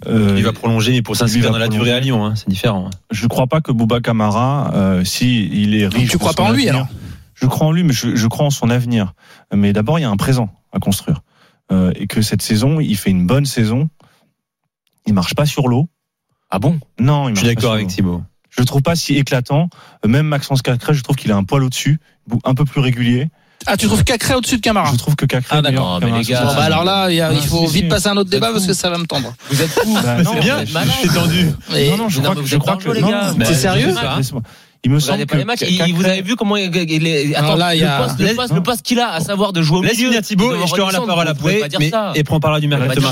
Euh, 0.07 0.35
il 0.38 0.45
va 0.45 0.52
prolonger, 0.52 0.92
mais 0.92 1.02
pour 1.02 1.14
s'inscrire 1.16 1.45
dans 1.50 1.59
la 1.59 1.66
prolonger. 1.66 1.78
durée 1.85 1.92
à 1.97 2.00
Lyon, 2.00 2.25
hein, 2.25 2.35
c'est 2.35 2.49
différent. 2.49 2.88
je 3.11 3.26
crois 3.26 3.47
pas 3.49 3.61
que 3.61 3.71
Bouba 3.71 4.00
Camara, 4.00 4.73
euh, 4.75 5.04
si 5.04 5.47
il 5.52 5.75
est 5.75 5.87
riche, 5.88 6.11
tu 6.11 6.19
crois 6.19 6.33
pas 6.33 6.45
en 6.45 6.52
lui, 6.52 6.62
avenir- 6.69 6.75
alors? 6.75 6.88
Je 7.35 7.47
crois 7.47 7.66
en 7.66 7.73
lui, 7.73 7.83
mais 7.85 7.92
je, 7.92 8.16
je 8.16 8.26
crois 8.26 8.47
en 8.47 8.50
son 8.50 8.71
avenir. 8.71 9.12
Mais 9.54 9.73
d'abord, 9.75 9.99
il 9.99 10.02
y 10.02 10.04
a 10.07 10.11
un 10.11 10.16
présent 10.16 10.49
à 10.73 10.78
construire, 10.78 11.21
Euh, 11.73 11.92
et 11.95 12.07
que 12.07 12.21
cette 12.23 12.42
saison, 12.42 12.80
il 12.80 12.97
fait 12.97 13.11
une 13.11 13.26
bonne 13.26 13.45
saison. 13.47 13.88
Il 15.07 15.14
marche 15.14 15.35
pas 15.35 15.47
sur 15.47 15.69
l'eau. 15.69 15.88
Ah 16.50 16.59
bon? 16.59 16.80
Non, 16.99 17.28
il 17.28 17.35
Je 17.37 17.40
suis 17.40 17.47
marche 17.47 17.54
pas 17.57 17.61
d'accord 17.61 17.73
avec. 17.75 17.87
Thibaut. 17.88 18.23
Je 18.50 18.61
le 18.61 18.64
trouve 18.66 18.83
pas 18.83 18.97
si 18.97 19.16
éclatant. 19.16 19.69
Euh, 20.04 20.09
Même 20.09 20.26
Maxence 20.26 20.62
Cacré, 20.62 20.92
je 20.95 21.02
trouve 21.02 21.16
qu'il 21.16 21.30
a 21.33 21.37
un 21.37 21.45
poil 21.45 21.62
au-dessus, 21.62 22.00
un 22.45 22.54
peu 22.54 22.64
plus 22.64 22.80
régulier. 22.80 23.28
Ah, 23.66 23.76
tu 23.76 23.87
trouves 23.87 24.04
Cacré 24.04 24.35
au-dessus 24.35 24.57
de 24.57 24.62
Camara 24.62 24.90
Je 24.92 24.97
trouve 24.97 25.16
que 25.16 25.26
Cacré. 25.26 25.49
Ah, 25.54 25.59
est 25.59 25.62
d'accord. 25.62 26.00
meilleur 26.00 26.14
mais 26.16 26.23
les 26.23 26.25
gars, 26.25 26.45
Bon, 26.45 26.54
bah 26.54 26.62
alors 26.62 26.83
là, 26.83 27.11
il, 27.11 27.16
y 27.16 27.21
a- 27.21 27.30
il 27.33 27.38
Ah, 27.42 27.47
faut 27.47 27.66
si, 27.66 27.75
vite 27.75 27.83
si. 27.85 27.88
passer 27.88 28.09
à 28.09 28.12
un 28.12 28.16
autre 28.16 28.30
débat 28.30 28.52
parce 28.52 28.66
que 28.66 28.73
ça 28.73 28.88
va 28.88 28.97
me 28.97 29.04
tendre. 29.04 29.35
Vous 29.50 29.61
êtes 29.62 29.69
fous 29.69 29.99
Bah, 30.02 30.23
non, 30.23 30.35
bien, 30.40 30.64
je 30.64 30.90
suis 30.99 31.09
tendu. 31.11 31.45
Non, 31.90 31.97
non, 31.99 32.09
je 32.09 32.16
Non, 32.19 32.23
crois 32.23 32.35
que 32.37 32.40
vous 32.40 32.47
je 32.47 32.54
êtes 32.57 32.61
crois 32.62 32.76
que 32.76 32.90
les 32.90 33.02
gars. 33.02 33.35
mais 33.37 33.45
C'est 33.45 33.54
sérieux. 33.54 33.95
Il 34.83 34.90
me 34.90 34.95
Vous 34.97 35.00
semble 35.02 35.19
que 35.19 35.25
pas 35.26 35.37
les 35.37 35.45
matchs, 35.45 35.61
il- 35.69 35.76
Cacré- 35.76 35.92
vous 35.92 36.04
avez 36.07 36.23
vu 36.23 36.37
comment 36.37 36.57
il 36.57 36.75
il 36.75 37.07
est 37.07 37.35
attends, 37.37 37.54
là, 37.57 37.75
il 37.75 37.83
y 37.83 37.85
a- 37.85 37.99
le 37.99 38.04
poste, 38.07 38.19
le 38.19 38.25
Laisse- 38.25 38.62
poste, 38.64 38.83
qu'il 38.83 38.99
a, 38.99 39.11
à 39.11 39.21
savoir 39.21 39.52
de 39.52 39.61
jouer 39.61 39.76
au 39.76 39.83
Laisse 39.83 39.99
milieu. 39.99 40.09
finir 40.09 40.23
Thibaut 40.23 40.54
et 40.54 40.66
je 40.66 40.73
te 40.73 40.80
rends 40.80 40.90
la 40.90 41.00
parole 41.02 41.28
après. 41.28 41.61
Mais, 41.78 41.90
et 42.14 42.25
prends 42.25 42.37
on 42.37 42.40
parlera 42.40 42.61
du 42.61 42.69
mercato 42.69 43.02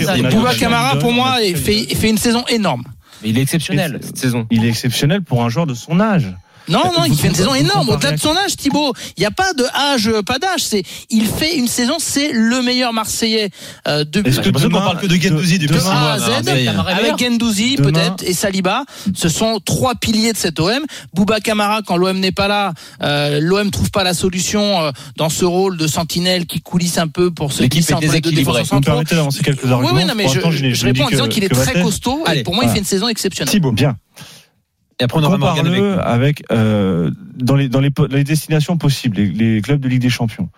Camara, 0.59 0.97
pour 0.97 1.13
moi, 1.13 1.37
fait 1.55 2.09
une 2.09 2.17
saison 2.17 2.43
énorme. 2.49 2.85
Mais 3.23 3.31
il 3.31 3.39
est 3.39 3.43
exceptionnel 3.43 3.99
cette 4.03 4.19
saison. 4.19 4.47
Il 4.51 4.65
est 4.65 4.69
exceptionnel 4.69 5.23
pour 5.23 5.45
un 5.45 5.49
joueur 5.49 5.67
de 5.67 5.75
son 5.75 6.01
âge. 6.01 6.35
Non, 6.69 6.93
non, 6.97 7.05
il 7.07 7.17
fait 7.17 7.29
une 7.29 7.35
saison 7.35 7.55
énorme. 7.55 7.89
Au-delà 7.91 8.13
de 8.13 8.21
son 8.21 8.37
âge, 8.37 8.57
Thibaut, 8.57 8.93
il 9.17 9.21
n'y 9.21 9.27
a 9.27 9.31
pas 9.31 9.53
de 9.55 9.65
âge, 9.75 10.09
euh, 10.09 10.23
pas 10.23 10.39
d'âge. 10.39 10.61
C'est, 10.63 10.83
il 11.11 11.27
fait 11.27 11.57
une 11.57 11.69
saison, 11.69 11.95
c'est 11.99 12.31
le 12.33 12.63
meilleur 12.63 12.93
Marseillais 12.93 13.51
euh, 13.87 14.05
depuis. 14.05 14.31
Est-ce 14.31 14.41
que 14.41 14.51
demain- 14.51 14.81
parle 14.81 15.01
que 15.01 15.07
de 15.07 15.15
Gendouzi 15.17 15.59
depuis 15.59 15.77
de- 15.77 15.83
A 15.85 16.13
à 16.13 16.19
Z, 16.19 16.49
avec. 16.49 17.19
Gendouzi 17.19 17.77
Demain- 17.77 17.91
peut-être 17.93 18.23
et 18.25 18.33
Saliba, 18.33 18.85
ce 19.15 19.29
sont 19.29 19.61
trois 19.65 19.95
piliers 19.95 20.33
de 20.33 20.37
cet 20.39 20.61
OM. 20.61 20.81
Bouba 21.15 21.41
Camara, 21.41 21.83
quand 21.83 21.97
l'OM 21.97 22.19
n'est 22.19 22.33
pas 22.33 22.49
là, 22.49 22.73
euh, 23.03 23.41
l'OM 23.41 23.71
trouve 23.71 23.91
pas 23.91 24.05
la 24.05 24.15
solution 24.15 24.83
euh, 24.85 24.91
dans 25.17 25.29
ce 25.31 25.45
rôle 25.45 25.77
de 25.77 25.87
sentinelle 25.87 26.47
qui 26.47 26.61
coulisse 26.61 26.99
un 26.99 27.09
peu 27.09 27.31
pour 27.31 27.51
les 27.61 27.69
deux 27.69 27.81
déséquilibrée. 28.01 28.35
défenseurs 28.35 28.55
Vous 28.55 28.61
me 28.61 28.65
centraux. 28.65 28.81
permettez 28.83 29.15
d'avancer 29.15 29.43
quelques 29.43 29.65
Oui, 29.65 29.71
arguments 29.73 29.93
oui, 29.95 30.05
non, 30.05 30.15
mais 30.17 30.29
je, 30.29 30.41
je 30.75 30.85
réponds 30.87 31.05
en 31.05 31.09
disant 31.09 31.29
qu'il 31.29 31.45
est 31.45 31.49
très 31.49 31.83
costaud 31.83 32.25
et 32.35 32.43
pour 32.43 32.55
moi, 32.55 32.65
il 32.65 32.71
fait 32.71 32.79
une 32.79 32.85
saison 32.85 33.09
exceptionnelle. 33.09 33.51
Thibaut. 33.53 33.73
Bien. 33.73 33.97
Et 35.01 35.05
après, 35.05 35.19
on 35.21 35.23
aura 35.25 35.39
Morgane 35.39 35.67
avec 35.67 35.83
avec 36.03 36.45
euh, 36.53 37.11
dans 37.37 37.55
les 37.57 37.69
dans 37.69 37.81
les, 37.81 37.91
les 38.11 38.25
destinations 38.25 38.77
possibles, 38.77 39.17
les, 39.17 39.27
les 39.31 39.61
clubs 39.63 39.81
de 39.81 39.89
Ligue 39.89 40.03
des 40.03 40.11
Champions. 40.11 40.49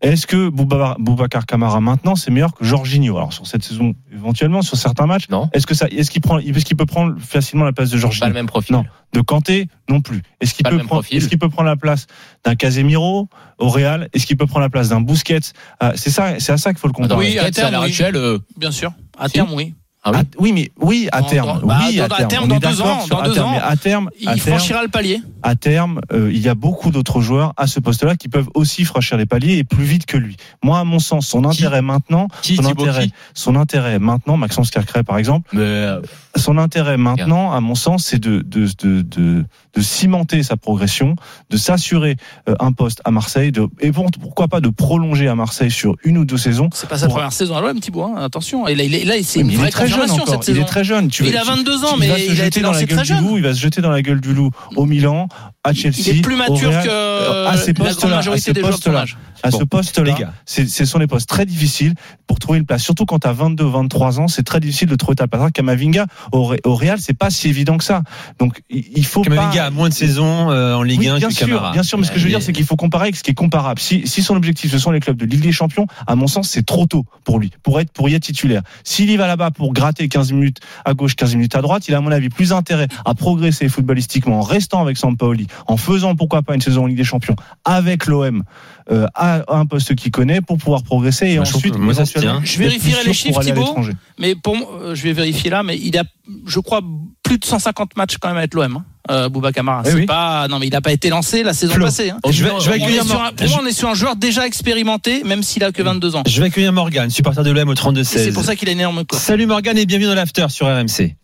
Est-ce 0.00 0.28
que 0.28 0.48
Bouba- 0.48 0.94
Boubacar 1.00 1.44
Camara 1.44 1.80
maintenant 1.80 2.14
c'est 2.14 2.30
meilleur 2.30 2.54
que 2.54 2.64
Jorginho? 2.64 3.16
Alors 3.16 3.32
sur 3.32 3.48
cette 3.48 3.64
saison 3.64 3.94
éventuellement 4.14 4.62
sur 4.62 4.76
certains 4.76 5.06
matchs. 5.06 5.28
Non. 5.28 5.50
Est-ce 5.52 5.66
que 5.66 5.74
ça 5.74 5.88
est-ce 5.90 6.12
qu'il 6.12 6.20
prend 6.20 6.38
est-ce 6.38 6.64
qu'il 6.64 6.76
peut 6.76 6.86
prendre 6.86 7.16
facilement 7.20 7.64
la 7.64 7.72
place 7.72 7.90
de 7.90 7.96
Pas 7.96 8.02
Jorginho 8.02 8.28
le 8.28 8.32
même 8.34 8.46
profil. 8.46 8.76
Non. 8.76 8.84
De 9.12 9.20
Kanté 9.22 9.66
non 9.88 10.00
plus. 10.00 10.22
Est-ce 10.40 10.54
qu'il 10.54 10.62
Pas 10.62 10.70
le 10.70 10.76
peut 10.76 10.82
même 10.82 10.86
prendre 10.86 11.02
profil. 11.02 11.16
est-ce 11.18 11.28
qu'il 11.28 11.40
peut 11.40 11.48
prendre 11.48 11.68
la 11.68 11.74
place 11.74 12.06
d'un 12.44 12.54
Casemiro 12.54 13.28
au 13.58 13.68
Real? 13.68 14.08
Est-ce 14.12 14.24
qu'il 14.26 14.36
peut 14.36 14.46
prendre 14.46 14.60
la 14.62 14.70
place 14.70 14.90
d'un 14.90 15.00
Busquets? 15.00 15.40
Ah, 15.80 15.94
C'est 15.96 16.10
ça 16.10 16.38
c'est 16.38 16.52
à 16.52 16.58
ça 16.58 16.70
qu'il 16.70 16.78
faut 16.78 16.86
le 16.86 16.92
comparer. 16.92 17.18
Oui, 17.18 17.36
à 17.38 17.46
Busquets, 17.46 17.46
à 17.46 17.50
terme, 17.50 17.72
l'heure 17.72 17.82
oui. 17.82 17.88
actuelle, 17.88 18.14
euh, 18.14 18.38
Bien 18.56 18.70
sûr. 18.70 18.92
À 19.18 19.26
Si. 19.26 19.32
terme, 19.34 19.52
oui. 19.52 19.74
Ah 20.14 20.20
oui. 20.20 20.26
Oui, 20.38 20.52
mais 20.52 20.70
oui, 20.80 21.08
à 21.12 21.20
Dans- 21.20 21.26
terme. 21.28 21.60
dans- 21.60 21.66
bah, 21.66 21.78
oui, 21.88 21.96
dans- 21.96 22.04
à 22.04 22.24
terme. 22.24 22.48
dans 22.48 22.58
deux 22.58 22.80
ans, 22.82 23.06
dans 23.08 23.18
à 23.20 23.28
deux 23.28 23.34
terme, 23.34 23.46
ans, 23.48 23.52
mais 23.52 23.60
à 23.60 23.76
terme, 23.76 24.08
à 24.08 24.10
Il 24.20 24.26
terme, 24.42 24.58
franchira 24.58 24.82
le 24.82 24.88
palier. 24.88 25.20
à 25.42 25.54
terme, 25.56 26.00
euh, 26.12 26.30
il 26.32 26.38
y 26.40 26.48
a 26.48 26.54
beaucoup 26.54 26.90
d'autres 26.90 27.20
joueurs 27.20 27.52
à 27.56 27.66
ce 27.66 27.80
poste-là 27.80 28.16
qui 28.16 28.28
peuvent 28.28 28.48
aussi 28.54 28.84
franchir 28.84 29.16
les 29.16 29.26
paliers 29.26 29.58
et 29.58 29.64
plus 29.64 29.84
vite 29.84 30.06
que 30.06 30.16
lui. 30.16 30.36
Moi, 30.62 30.78
à 30.78 30.84
mon 30.84 30.98
sens, 30.98 31.26
son 31.26 31.44
intérêt 31.44 31.82
maintenant, 31.82 32.28
Qui 32.42 32.56
son 32.56 32.64
intérêt, 32.66 33.08
son 33.34 33.56
intérêt 33.56 33.98
maintenant, 33.98 34.36
Maxence 34.36 34.70
Carcret 34.70 35.02
par 35.02 35.18
exemple, 35.18 35.48
Mais 35.52 35.60
euh, 35.62 36.00
son 36.38 36.56
intérêt 36.58 36.96
maintenant, 36.96 37.52
à 37.52 37.60
mon 37.60 37.74
sens, 37.74 38.04
c'est 38.06 38.18
de, 38.18 38.40
de, 38.40 38.66
de, 38.82 39.02
de, 39.02 39.44
de 39.74 39.80
cimenter 39.80 40.42
sa 40.42 40.56
progression, 40.56 41.16
de 41.50 41.56
s'assurer 41.56 42.16
euh, 42.48 42.54
un 42.60 42.72
poste 42.72 43.00
à 43.04 43.10
Marseille, 43.10 43.52
de, 43.52 43.66
et 43.80 43.92
pour- 43.92 44.10
pourquoi 44.20 44.48
pas 44.48 44.60
de 44.60 44.68
prolonger 44.68 45.28
à 45.28 45.34
Marseille 45.34 45.70
sur 45.70 45.96
une 46.04 46.18
ou 46.18 46.24
deux 46.24 46.36
saisons. 46.38 46.68
C'est 46.72 46.88
pas 46.88 46.98
sa 46.98 47.08
première 47.08 47.32
saison 47.32 47.56
à 47.56 47.60
l'OM, 47.60 47.78
Thibaut. 47.80 48.04
hein. 48.04 48.14
Attention. 48.22 48.66
Et 48.68 48.74
là, 48.74 48.84
il 48.84 48.94
est, 48.94 49.04
là, 49.04 49.14
c'est 49.22 49.40
une 49.40 49.48
Mais 49.48 49.52
il 49.54 49.58
vraie 49.58 49.68
est 49.68 49.70
très 49.70 49.86
jeune 49.88 49.98
confirmation 50.00 50.22
encore. 50.22 50.34
cette 50.44 50.48
Il 50.48 50.54
saison. 50.54 50.66
est 50.66 50.68
très 50.68 50.84
jeune. 50.84 51.08
Tu 51.08 51.24
Il 51.24 51.32
veux- 51.32 51.38
a 51.38 51.44
22 51.44 51.84
ans, 51.84 51.96
mais 51.98 52.08
va 52.08 52.16
se 52.16 52.22
il 52.32 52.40
a 52.40 52.46
été 52.46 52.60
dans 52.60 52.72
la 52.72 52.84
gueule 52.84 53.02
du 53.04 53.14
loup. 53.14 53.36
Il 53.36 53.42
va 53.42 53.54
se 53.54 53.60
jeter 53.60 53.80
dans 53.82 53.90
la 53.90 54.02
gueule 54.02 54.20
du 54.20 54.32
loup 54.34 54.50
au 54.76 54.86
Milan, 54.86 55.28
à 55.64 55.72
Chelsea. 55.72 55.96
Il 56.06 56.18
est 56.18 56.22
plus 56.22 56.36
mature 56.36 56.70
Real. 56.70 56.84
que 56.86 57.46
à 57.46 57.56
ces 57.56 57.72
grande 57.72 57.88
postes-là, 57.88 59.04
à 59.42 59.50
Bon, 59.50 59.58
ce 59.60 59.64
poste-là, 59.64 60.04
les 60.04 60.12
gars. 60.14 60.32
c'est- 60.46 60.68
ce 60.68 60.84
sont 60.84 60.98
des 60.98 61.06
postes 61.06 61.28
très 61.28 61.46
difficiles 61.46 61.94
pour 62.26 62.38
trouver 62.38 62.58
une 62.58 62.66
place. 62.66 62.82
Surtout 62.82 63.04
quand 63.06 63.20
tu 63.20 63.28
as 63.28 63.32
22, 63.32 63.64
23 63.64 64.20
ans, 64.20 64.28
c'est 64.28 64.42
très 64.42 64.60
difficile 64.60 64.88
de 64.88 64.96
trouver 64.96 65.16
ta 65.16 65.26
place. 65.26 65.50
Kamavinga, 65.52 66.06
au, 66.32 66.54
au 66.64 66.74
Real, 66.74 66.98
c'est 67.00 67.16
pas 67.16 67.30
si 67.30 67.48
évident 67.48 67.78
que 67.78 67.84
ça. 67.84 68.02
Donc 68.38 68.62
il 68.70 69.04
faut 69.04 69.22
pas. 69.22 69.30
Kamavinga 69.30 69.66
a 69.66 69.70
moins 69.70 69.88
de 69.88 69.94
saisons 69.94 70.50
euh, 70.50 70.74
en 70.74 70.82
Ligue 70.82 71.00
Oui, 71.00 71.08
1 71.08 71.18
bien 71.18 71.28
que 71.28 71.34
sûr, 71.34 71.46
Camara. 71.46 71.72
bien 71.72 71.82
sûr, 71.82 71.98
mais 71.98 72.04
ce 72.04 72.12
que 72.12 72.18
je 72.18 72.24
veux 72.24 72.30
dire, 72.30 72.42
c'est 72.42 72.52
qu'il 72.52 72.64
faut 72.64 72.76
comparer 72.76 73.04
avec 73.04 73.16
ce 73.16 73.22
qui 73.22 73.30
est 73.30 73.34
comparable. 73.34 73.80
Si, 73.80 74.06
si 74.06 74.22
son 74.22 74.34
objectif, 74.36 74.70
ce 74.70 74.78
sont 74.78 74.90
les 74.90 75.00
clubs 75.00 75.16
de 75.16 75.24
Ligue 75.26 75.40
des 75.42 75.52
Champions, 75.52 75.86
à 76.06 76.14
mon 76.16 76.26
sens, 76.26 76.48
c'est 76.48 76.64
trop 76.66 76.86
tôt 76.86 77.04
pour 77.24 77.38
lui, 77.38 77.50
pour 77.62 77.80
être, 77.80 77.90
pour 77.92 78.08
y 78.08 78.14
être 78.14 78.22
titulaire. 78.24 78.62
S'il 78.84 79.10
y 79.10 79.16
va 79.16 79.26
là-bas 79.26 79.50
pour 79.50 79.72
gratter 79.72 80.08
15 80.08 80.32
minutes 80.32 80.58
à 80.84 80.94
gauche, 80.94 81.14
15 81.16 81.34
minutes 81.34 81.54
à 81.54 81.62
droite, 81.62 81.88
il 81.88 81.94
a, 81.94 81.98
à 81.98 82.00
mon 82.00 82.10
avis, 82.12 82.28
plus 82.28 82.52
intérêt 82.52 82.88
à 83.04 83.14
progresser 83.14 83.68
footballistiquement 83.68 84.38
en 84.38 84.42
restant 84.42 84.80
avec 84.82 84.96
Sampaoli, 84.96 85.46
en 85.66 85.76
faisant, 85.76 86.14
pourquoi 86.16 86.42
pas, 86.42 86.54
une 86.54 86.60
saison 86.60 86.84
en 86.84 86.86
Ligue 86.86 86.96
des 86.96 87.04
Champions 87.04 87.36
avec 87.64 88.06
l'OM, 88.06 88.42
euh, 88.90 89.06
à 89.36 89.56
un 89.56 89.66
poste 89.66 89.94
qu'il 89.94 90.10
connaît 90.10 90.40
pour 90.40 90.58
pouvoir 90.58 90.82
progresser 90.82 91.26
et 91.28 91.38
ensuite, 91.38 91.76
moi, 91.76 91.94
ça 91.94 92.04
se 92.06 92.18
tient. 92.18 92.40
Je 92.44 92.58
vérifierai 92.58 93.04
les 93.04 93.12
chiffres, 93.12 93.42
Thibaut. 93.42 93.76
Mais 94.18 94.34
pour 94.34 94.56
moi, 94.56 94.68
euh, 94.82 94.94
je 94.94 95.02
vais 95.02 95.12
vérifier 95.12 95.50
là, 95.50 95.62
mais 95.62 95.76
il 95.78 95.96
a, 95.98 96.04
je 96.46 96.60
crois, 96.60 96.80
plus 97.22 97.38
de 97.38 97.44
150 97.44 97.96
matchs 97.96 98.16
quand 98.20 98.28
même 98.28 98.36
avec 98.38 98.54
l'OM. 98.54 98.76
Hein. 98.76 98.84
Euh, 99.10 99.28
Bouba 99.30 99.52
Camara, 99.52 99.82
Oui, 99.84 99.90
c'est 99.90 99.96
oui. 100.00 100.06
pas, 100.06 100.48
non 100.48 100.58
mais 100.58 100.66
il 100.66 100.72
n'a 100.72 100.82
pas 100.82 100.92
été 100.92 101.08
lancé 101.08 101.42
la 101.42 101.54
saison 101.54 101.72
Flo. 101.74 101.86
passée. 101.86 102.10
Hein. 102.10 102.18
Je 102.28 102.44
vais, 102.44 102.50
je 102.60 102.70
accueillir 102.70 103.02
un- 103.04 103.32
pour 103.32 103.48
moi, 103.48 103.60
on 103.62 103.66
est 103.66 103.72
sur 103.72 103.88
un 103.88 103.94
joueur 103.94 104.16
déjà 104.16 104.46
expérimenté, 104.46 105.22
même 105.24 105.42
s'il 105.42 105.64
a 105.64 105.72
que 105.72 105.82
22 105.82 106.14
ans. 106.16 106.24
je 106.26 106.40
vais 106.40 106.48
accueillir 106.48 106.74
Morgan, 106.74 107.08
supporter 107.08 107.42
de 107.42 107.50
l'OM 107.50 107.68
au 107.68 107.72
Et 107.72 107.74
32-16. 107.74 108.04
C'est 108.04 108.32
pour 108.32 108.44
ça 108.44 108.54
qu'il 108.54 108.68
a 108.68 108.72
une 108.72 108.80
énorme 108.80 109.04
cote. 109.06 109.18
Salut 109.18 109.46
Morgan 109.46 109.78
et 109.78 109.86
bienvenue 109.86 110.08
dans 110.08 110.14
l'after 110.14 110.46
sur 110.50 110.66
RMC. 110.66 111.16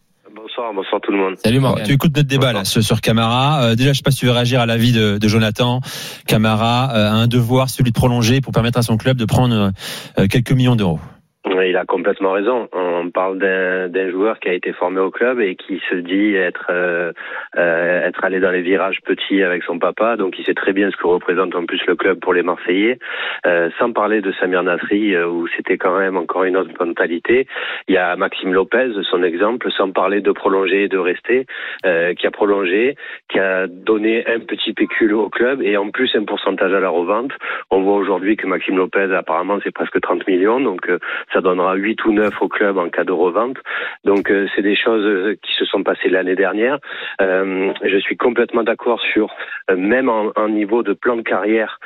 Bonsoir, 0.57 0.73
bonsoir 0.73 1.01
tout 1.01 1.11
le 1.11 1.19
monde. 1.19 1.35
Salut 1.43 1.59
Morgan. 1.59 1.85
tu 1.85 1.93
écoutes 1.95 2.15
notre 2.17 2.29
débat 2.29 2.53
là 2.53 2.65
sur, 2.65 2.81
sur 2.81 3.01
Camara. 3.01 3.65
Euh, 3.65 3.75
déjà, 3.75 3.93
je 3.93 3.97
sais 3.97 4.03
pas 4.05 4.13
si 4.13 4.19
tu 4.19 4.27
veux 4.27 4.31
réagir 4.31 4.61
à 4.61 4.67
l'avis 4.67 4.93
de, 4.93 5.19
de 5.19 5.29
Jonathan. 5.29 5.81
Camara 6.29 6.95
euh, 6.95 7.11
a 7.11 7.13
un 7.13 7.27
devoir, 7.27 7.69
celui 7.69 7.91
de 7.91 7.95
prolonger 7.95 8.41
pour 8.41 8.53
permettre 8.53 8.79
à 8.79 8.83
son 8.83 8.97
club 8.97 9.17
de 9.17 9.25
prendre 9.25 9.73
euh, 10.19 10.27
quelques 10.29 10.53
millions 10.53 10.77
d'euros. 10.77 11.01
Il 11.47 11.77
a 11.77 11.85
complètement 11.85 12.33
raison. 12.33 12.69
On 12.73 13.11
parle 13.11 13.39
d'un 13.39 14.11
joueur 14.11 14.41
qui 14.41 14.49
a 14.49 14.55
été 14.55 14.73
formé 14.73 15.01
au 15.01 15.11
club 15.11 15.41
et 15.41 15.57
qui 15.57 15.81
se 15.91 15.95
dit 15.95 16.35
être 16.35 16.69
euh, 16.71 17.13
euh, 17.57 18.07
être 18.07 18.25
allé 18.25 18.41
dans 18.41 18.51
les 18.51 18.63
virages 18.63 19.01
petits 19.03 19.43
avec 19.43 19.63
son 19.63 19.79
papa, 19.79 20.17
donc 20.17 20.39
il 20.39 20.45
sait 20.45 20.55
très 20.55 20.73
bien 20.73 20.91
ce 20.91 20.97
que 20.97 21.07
représente 21.07 21.55
en 21.55 21.67
plus 21.67 21.85
le 21.87 21.97
club 21.97 22.19
pour 22.21 22.33
les 22.33 22.43
Marseillais. 22.43 22.99
Euh, 23.47 23.69
sans 23.79 23.93
parler 23.93 24.23
de 24.23 24.33
Samir 24.33 24.63
Nasri 24.63 25.15
euh, 25.15 25.29
où 25.29 25.47
c'était 25.49 25.77
quand 25.77 25.99
même 25.99 26.17
encore 26.17 26.45
une 26.45 26.57
autre 26.57 26.71
mentalité. 26.81 27.47
Il 27.89 27.95
y 27.95 27.99
a 27.99 28.17
Maxime 28.17 28.55
Lopez, 28.55 28.93
son 29.11 29.23
exemple, 29.23 29.71
sans 29.73 29.91
parler 29.91 30.23
de 30.23 30.33
prolonger 30.33 30.85
et 30.85 30.89
de 30.89 30.99
rester, 30.99 31.47
euh, 31.85 32.15
qui 32.15 32.27
a 32.27 32.31
prolongé, 32.31 32.97
qui 33.29 33.39
a 33.39 33.67
donné 33.67 34.27
un 34.27 34.41
petit 34.41 34.73
pécule 34.73 35.13
au 35.13 35.29
club 35.29 35.61
et 35.61 35.77
en 35.77 35.91
plus 35.91 36.11
un 36.17 36.25
pourcentage 36.25 36.73
à 36.73 36.81
la 36.81 36.89
revente. 36.89 37.33
On 37.71 37.83
voit 37.83 37.97
aujourd'hui 37.97 38.37
que 38.37 38.47
Maxime 38.47 38.79
Lopez 38.79 39.15
apparemment 39.15 39.59
c'est 39.63 39.75
presque 39.75 40.01
30 40.01 40.27
millions, 40.27 40.61
donc 40.61 40.89
euh, 40.89 40.99
ça 41.35 41.41
donnera 41.41 41.75
8 41.75 42.05
ou 42.05 42.13
9 42.13 42.33
au 42.41 42.49
club 42.49 42.79
en 42.79 42.89
cas 42.89 43.05
de 43.05 43.13
revente. 43.13 43.59
Donc 44.05 44.31
euh, 44.31 44.47
c'est 44.55 44.63
des 44.63 44.77
choses 44.77 45.05
euh, 45.05 45.37
qui 45.43 45.53
se 45.55 45.65
sont 45.65 45.83
passées 45.83 46.09
l'année 46.09 46.37
dernière. 46.37 46.79
Euh, 47.21 47.73
je 47.83 47.99
suis 47.99 48.17
complètement 48.17 48.63
d'accord 48.63 49.01
sur 49.13 49.35
même 49.77 50.09
en, 50.09 50.49
niveau 50.49 50.83
de 50.83 50.93
plan 50.93 51.17
de 51.17 51.23
carrière, 51.23 51.81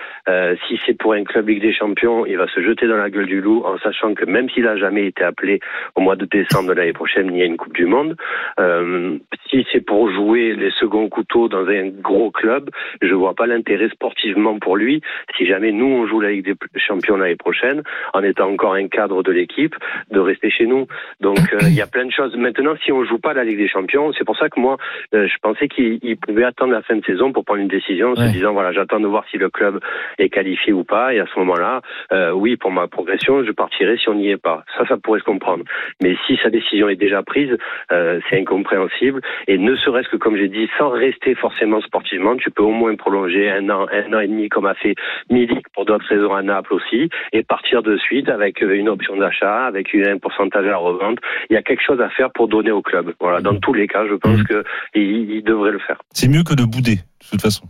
si 0.67 0.81
c'est 0.85 0.95
pour 0.99 1.13
un 1.13 1.23
club 1.23 1.49
Ligue 1.49 1.63
des 1.63 1.73
Champions, 1.73 2.27
il 2.27 2.37
va 2.37 2.49
se 2.49 2.61
jeter 2.61 2.89
dans 2.89 2.97
la 2.97 3.09
gueule 3.09 3.27
du 3.27 3.41
loup 3.41 3.63
en 3.65 3.79
sachant 3.79 4.15
que 4.15 4.25
même 4.25 4.51
s'il 4.51 4.67
a 4.67 4.77
jamais 4.77 5.07
été 5.07 5.23
appelé 5.23 5.61
au 5.95 6.01
mois 6.01 6.17
de 6.17 6.25
décembre 6.27 6.71
de 6.71 6.75
l'année 6.75 6.93
prochaine, 6.93 7.31
il 7.33 7.39
y 7.39 7.43
a 7.43 7.45
une 7.45 7.57
Coupe 7.57 7.75
du 7.75 7.87
Monde. 7.87 8.17
Si 9.49 9.65
c'est 9.73 9.81
pour 9.81 10.11
jouer 10.11 10.55
les 10.55 10.73
seconds 10.73 11.09
couteaux 11.09 11.49
dans 11.49 11.67
un 11.69 11.89
gros 11.89 12.31
club, 12.33 12.69
je 13.01 13.15
vois 13.15 13.35
pas 13.35 13.47
l'intérêt 13.47 13.89
sportivement 13.91 14.59
pour 14.59 14.77
lui. 14.77 15.01
Si 15.37 15.47
jamais 15.47 15.71
nous 15.71 15.87
on 15.87 16.07
joue 16.07 16.21
la 16.21 16.33
Ligue 16.33 16.45
des 16.45 16.81
Champions 16.81 17.17
l'année 17.17 17.37
prochaine, 17.37 17.83
en 18.13 18.23
étant 18.23 18.51
encore 18.51 18.75
un 18.75 18.89
cadre 18.89 19.23
de 19.23 19.33
l'équipe, 19.39 19.75
de 20.11 20.21
rester 20.21 20.51
chez 20.51 20.67
nous. 20.67 20.87
Donc 21.21 21.39
euh, 21.53 21.59
il 21.63 21.75
y 21.75 21.81
a 21.83 21.87
plein 21.87 22.07
de 22.07 22.13
choses. 22.13 22.37
Maintenant, 22.37 22.75
si 22.85 22.93
on 22.93 23.05
joue 23.05 23.19
pas 23.19 23.33
la 23.35 23.45
Ligue 23.45 23.59
des 23.59 23.69
Champions, 23.69 24.13
c'est 24.17 24.25
pour 24.25 24.37
ça 24.37 24.49
que 24.49 24.59
moi 24.61 24.77
euh, 25.15 25.27
je 25.27 25.37
pensais 25.43 25.69
qu'il 25.69 25.99
il 26.03 26.17
pouvait 26.17 26.45
attendre 26.45 26.73
la 26.73 26.83
fin 26.83 26.97
de 26.97 27.05
saison 27.05 27.33
pour 27.33 27.45
prendre 27.45 27.61
une 27.61 27.69
décision, 27.69 28.09
en 28.13 28.15
Ouais. 28.21 28.29
se 28.29 28.33
disant 28.33 28.53
voilà 28.53 28.73
j'attends 28.73 29.01
de 29.01 29.07
voir 29.07 29.25
si 29.31 29.39
le 29.39 29.51
club 29.51 29.81
est 30.19 30.29
qualifié 30.29 30.73
ou 30.73 30.85
pas. 30.85 31.15
Et 31.15 31.21
à 31.21 31.27
ce 31.33 31.39
moment-là, 31.41 31.81
euh, 32.13 32.33
oui 32.33 32.57
pour 32.57 32.71
ma 32.73 32.87
progression, 32.89 33.45
je 33.45 33.53
partirai 33.53 33.97
si 33.97 34.09
on 34.09 34.15
n'y 34.15 34.31
est 34.31 34.37
pas. 34.43 34.65
Ça, 34.77 34.87
ça 34.87 34.97
pourrait 34.97 35.21
se 35.21 35.25
comprendre. 35.25 35.65
Mais 36.03 36.17
si 36.27 36.37
sa 36.43 36.51
décision 36.51 36.89
est 36.89 36.97
déjà 36.97 37.23
prise, 37.23 37.57
euh, 37.93 38.21
c'est 38.29 38.39
incompréhensible. 38.41 39.21
Et 39.47 39.59
ne 39.59 39.75
serait-ce 39.77 40.09
que, 40.09 40.17
comme 40.17 40.37
j'ai 40.37 40.49
dit, 40.49 40.69
sans 40.79 40.89
rester 40.91 41.35
forcément 41.35 41.81
sportivement, 41.81 42.37
tu 42.37 42.51
peux 42.51 42.63
au 42.63 42.71
moins 42.71 42.95
prolonger 42.97 43.51
un 43.51 43.69
an, 43.71 43.87
un 43.93 44.13
an 44.13 44.21
et 44.21 44.27
demi, 44.29 44.49
comme 44.49 44.67
a 44.67 44.75
fait 44.75 44.95
Milik 45.31 45.69
pour 45.75 45.85
d'autres 45.85 46.07
saisons 46.09 46.35
à 46.35 46.43
Naples 46.43 46.75
aussi, 46.75 47.09
et 47.33 47.43
partir 47.43 47.83
de 47.83 47.97
suite 47.97 48.29
avec 48.29 48.61
une 48.61 48.89
option 48.89 49.17
d'achat, 49.17 49.28
avec 49.43 49.93
une- 49.95 50.07
un 50.07 50.19
pourcentage 50.19 50.65
à 50.67 50.71
la 50.71 50.77
revente. 50.77 51.19
Il 51.51 51.55
y 51.55 51.57
a 51.57 51.63
quelque 51.63 51.83
chose 51.85 52.01
à 52.01 52.09
faire 52.11 52.31
pour 52.33 52.49
donner 52.49 52.71
au 52.71 52.83
club. 52.83 53.13
Voilà, 53.21 53.41
dans 53.41 53.57
tous 53.59 53.73
les 53.75 53.87
cas, 53.87 54.07
je 54.09 54.15
pense 54.15 54.39
Mhm. 54.39 54.45
que 54.47 54.65
il, 54.95 55.31
il 55.31 55.43
devrait 55.45 55.73
le 55.73 55.79
faire. 55.79 55.99
C'est 56.13 56.29
mieux 56.29 56.43
que 56.43 56.55
de 56.55 56.65
bouder, 56.65 56.97
de 56.97 57.29
toute 57.31 57.43
façon. 57.43 57.65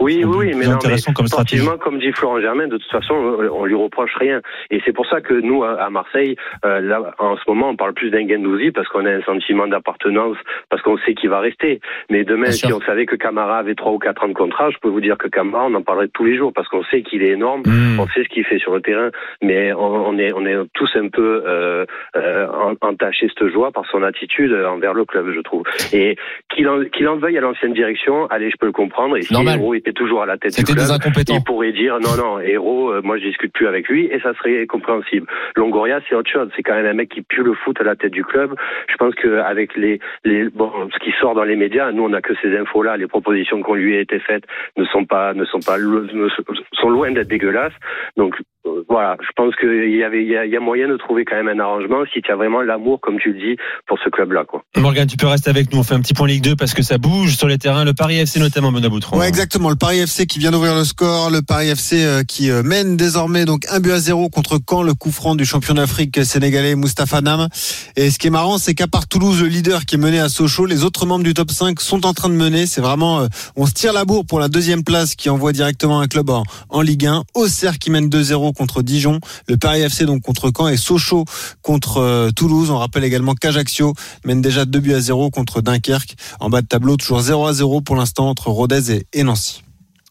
Oui, 0.00 0.24
oui, 0.24 0.52
mais 0.56 0.66
non, 0.66 0.78
mais 0.84 0.96
comme 1.14 1.26
sportivement, 1.26 1.76
comme 1.78 1.98
dit 1.98 2.10
Florent 2.12 2.40
Germain, 2.40 2.66
de 2.68 2.78
toute 2.78 2.90
façon, 2.90 3.14
euh, 3.14 3.48
on 3.52 3.64
lui 3.66 3.74
reproche 3.74 4.14
rien. 4.18 4.40
Et 4.70 4.80
c'est 4.84 4.92
pour 4.92 5.06
ça 5.06 5.20
que 5.20 5.34
nous, 5.34 5.62
à 5.62 5.90
Marseille, 5.90 6.36
euh, 6.64 6.80
là, 6.80 7.14
en 7.18 7.36
ce 7.36 7.42
moment, 7.48 7.68
on 7.70 7.76
parle 7.76 7.92
plus 7.92 8.10
d'un 8.10 8.26
Gendouzi 8.26 8.70
parce 8.70 8.88
qu'on 8.88 9.04
a 9.04 9.10
un 9.10 9.22
sentiment 9.22 9.66
d'appartenance, 9.66 10.36
parce 10.70 10.82
qu'on 10.82 10.96
sait 10.98 11.14
qu'il 11.14 11.28
va 11.30 11.40
rester. 11.40 11.80
Mais 12.10 12.24
demain, 12.24 12.44
Bien 12.44 12.52
si 12.52 12.66
sûr. 12.66 12.76
on 12.78 12.80
savait 12.80 13.04
que 13.06 13.16
Camara 13.16 13.58
avait 13.58 13.74
trois 13.74 13.92
ou 13.92 13.98
quatre 13.98 14.24
ans 14.24 14.28
de 14.28 14.32
contrat, 14.34 14.70
je 14.70 14.78
peux 14.78 14.88
vous 14.88 15.00
dire 15.02 15.18
que 15.18 15.28
Camara, 15.28 15.66
on 15.66 15.74
en 15.74 15.82
parlerait 15.82 16.08
tous 16.08 16.24
les 16.24 16.36
jours 16.36 16.52
parce 16.54 16.68
qu'on 16.68 16.84
sait 16.84 17.02
qu'il 17.02 17.22
est 17.22 17.30
énorme. 17.32 17.62
Mmh. 17.66 18.00
On 18.00 18.06
sait 18.08 18.24
ce 18.24 18.28
qu'il 18.28 18.44
fait 18.44 18.58
sur 18.58 18.74
le 18.74 18.80
terrain, 18.80 19.10
mais 19.42 19.72
on, 19.74 20.08
on 20.08 20.18
est, 20.18 20.32
on 20.32 20.46
est 20.46 20.56
tous 20.72 20.90
un 20.96 21.08
peu 21.08 21.42
euh, 21.46 21.84
euh, 22.16 22.46
en- 22.48 22.74
entachés 22.88 23.28
cette 23.36 23.48
joie 23.52 23.70
par 23.70 23.84
son 23.90 24.02
attitude 24.02 24.52
envers 24.66 24.94
le 24.94 25.04
club, 25.04 25.30
je 25.34 25.40
trouve. 25.40 25.64
Et 25.92 26.16
qu'il 26.48 26.68
en, 26.68 26.84
qu'il 26.84 27.06
en 27.08 27.16
veuille 27.16 27.36
à 27.38 27.42
l'ancienne 27.42 27.74
direction, 27.74 28.26
allez, 28.28 28.50
je 28.50 28.56
peux 28.56 28.66
le 28.66 28.72
comprendre. 28.72 29.16
Et 29.18 29.22
si 29.22 29.32
Normal. 29.32 29.58
Héros 29.74 29.80
était 29.80 29.92
toujours 29.92 30.22
à 30.22 30.26
la 30.26 30.36
tête 30.38 30.52
du 30.52 30.56
C'était 30.56 30.72
club, 30.72 30.84
des 30.86 30.90
incompétents. 30.92 31.34
il 31.36 31.44
pourrait 31.44 31.72
dire 31.72 31.98
non, 32.00 32.16
non, 32.16 32.40
héros, 32.40 32.90
euh, 32.92 33.00
moi 33.02 33.18
je 33.18 33.24
discute 33.26 33.52
plus 33.52 33.66
avec 33.66 33.88
lui 33.88 34.06
et 34.06 34.20
ça 34.20 34.32
serait 34.34 34.66
compréhensible. 34.66 35.26
Longoria, 35.56 36.00
c'est 36.08 36.14
autre 36.14 36.30
chose. 36.30 36.48
C'est 36.56 36.62
quand 36.62 36.74
même 36.74 36.86
un 36.86 36.94
mec 36.94 37.08
qui 37.10 37.22
pue 37.22 37.42
le 37.42 37.54
foot 37.54 37.80
à 37.80 37.84
la 37.84 37.96
tête 37.96 38.12
du 38.12 38.24
club. 38.24 38.54
Je 38.88 38.96
pense 38.96 39.14
que 39.14 39.38
avec 39.40 39.76
les, 39.76 40.00
les 40.24 40.48
bon, 40.50 40.70
ce 40.92 40.98
qui 41.04 41.10
sort 41.20 41.34
dans 41.34 41.44
les 41.44 41.56
médias, 41.56 41.90
nous 41.92 42.04
on 42.04 42.08
n'a 42.10 42.20
que 42.22 42.34
ces 42.42 42.56
infos-là. 42.56 42.96
Les 42.96 43.06
propositions 43.06 43.62
qu'on 43.62 43.74
lui 43.74 43.96
a 43.96 44.00
été 44.00 44.18
faites 44.20 44.44
ne 44.76 44.84
sont 44.86 45.04
pas, 45.04 45.34
ne 45.34 45.44
sont 45.44 45.60
pas, 45.60 45.78
ne 45.78 46.28
sont- 46.28 46.88
loin 46.90 47.10
d'être 47.10 47.28
dégueulasses. 47.28 47.72
Donc 48.16 48.34
euh, 48.66 48.82
voilà, 48.88 49.16
je 49.20 49.28
pense 49.36 49.54
qu'il 49.56 49.94
y 49.96 50.04
avait, 50.04 50.22
il 50.22 50.30
y, 50.30 50.36
a, 50.36 50.44
il 50.46 50.52
y 50.52 50.56
a 50.56 50.60
moyen 50.60 50.88
de 50.88 50.96
trouver 50.96 51.24
quand 51.24 51.36
même 51.36 51.48
un 51.48 51.58
arrangement 51.62 52.04
si 52.12 52.22
tu 52.22 52.30
as 52.30 52.36
vraiment 52.36 52.62
l'amour, 52.62 53.00
comme 53.00 53.18
tu 53.18 53.32
le 53.32 53.38
dis, 53.38 53.56
pour 53.86 53.98
ce 53.98 54.08
club-là, 54.08 54.44
quoi. 54.44 54.62
Morgan, 54.76 55.06
tu 55.06 55.16
peux 55.16 55.26
rester 55.26 55.50
avec 55.50 55.72
nous. 55.72 55.80
On 55.80 55.82
fait 55.82 55.94
un 55.94 56.00
petit 56.00 56.14
point 56.14 56.26
Ligue 56.28 56.42
2 56.44 56.56
parce 56.56 56.72
que 56.74 56.82
ça 56.82 56.96
bouge 56.98 57.36
sur 57.36 57.48
les 57.48 57.58
terrains. 57.58 57.84
Le 57.84 57.92
Paris 57.92 58.18
FC 58.20 58.38
notamment, 58.40 58.70
Benoît 58.72 58.88
Boutron. 58.90 59.18
Ouais, 59.18 59.28
exactement. 59.28 59.63
Le 59.70 59.76
Paris 59.76 59.98
FC 59.98 60.26
qui 60.26 60.38
vient 60.38 60.50
d'ouvrir 60.50 60.74
le 60.74 60.84
score. 60.84 61.30
Le 61.30 61.40
Paris 61.40 61.68
FC 61.68 62.04
euh, 62.04 62.22
qui 62.22 62.50
euh, 62.50 62.62
mène 62.62 62.96
désormais 62.96 63.44
donc 63.46 63.64
un 63.70 63.80
but 63.80 63.92
à 63.92 63.98
zéro 63.98 64.28
contre 64.28 64.58
Caen, 64.68 64.82
le 64.82 64.94
coup 64.94 65.10
franc 65.10 65.34
du 65.34 65.46
champion 65.46 65.74
d'Afrique 65.74 66.22
sénégalais 66.24 66.74
Moustapha 66.74 67.22
Nam. 67.22 67.48
Et 67.96 68.10
ce 68.10 68.18
qui 68.18 68.26
est 68.26 68.30
marrant, 68.30 68.58
c'est 68.58 68.74
qu'à 68.74 68.88
part 68.88 69.06
Toulouse, 69.06 69.40
le 69.40 69.46
leader 69.46 69.86
qui 69.86 69.94
est 69.94 69.98
mené 69.98 70.20
à 70.20 70.28
Sochaux, 70.28 70.66
les 70.66 70.84
autres 70.84 71.06
membres 71.06 71.24
du 71.24 71.32
top 71.32 71.50
5 71.50 71.80
sont 71.80 72.04
en 72.04 72.12
train 72.12 72.28
de 72.28 72.34
mener. 72.34 72.66
C'est 72.66 72.82
vraiment, 72.82 73.20
euh, 73.20 73.26
on 73.56 73.66
se 73.66 73.72
tire 73.72 73.92
la 73.92 74.04
bourre 74.04 74.26
pour 74.26 74.38
la 74.38 74.48
deuxième 74.48 74.84
place 74.84 75.14
qui 75.14 75.30
envoie 75.30 75.52
directement 75.52 76.00
un 76.00 76.08
club 76.08 76.30
en, 76.30 76.80
Ligue 76.82 77.06
1. 77.06 77.24
Auxerre 77.34 77.78
qui 77.78 77.90
mène 77.90 78.08
2-0 78.08 78.52
contre 78.52 78.82
Dijon. 78.82 79.20
Le 79.48 79.56
Paris 79.56 79.80
FC 79.80 80.04
donc 80.04 80.22
contre 80.22 80.50
Caen 80.54 80.68
et 80.68 80.76
Sochaux 80.76 81.24
contre 81.62 82.30
Toulouse. 82.36 82.70
On 82.70 82.78
rappelle 82.78 83.04
également 83.04 83.34
qu'Ajaccio 83.34 83.94
mène 84.24 84.42
déjà 84.42 84.66
2 84.66 84.78
buts 84.80 84.94
à 84.94 85.00
0 85.00 85.30
contre 85.30 85.62
Dunkerque. 85.62 86.16
En 86.40 86.50
bas 86.50 86.60
de 86.60 86.66
tableau, 86.66 86.96
toujours 86.96 87.20
0 87.20 87.46
à 87.46 87.52
0 87.52 87.80
pour 87.80 87.96
l'instant 87.96 88.28
entre 88.28 88.48
Rodez 88.48 89.06
et 89.12 89.22
Nancy. 89.22 89.53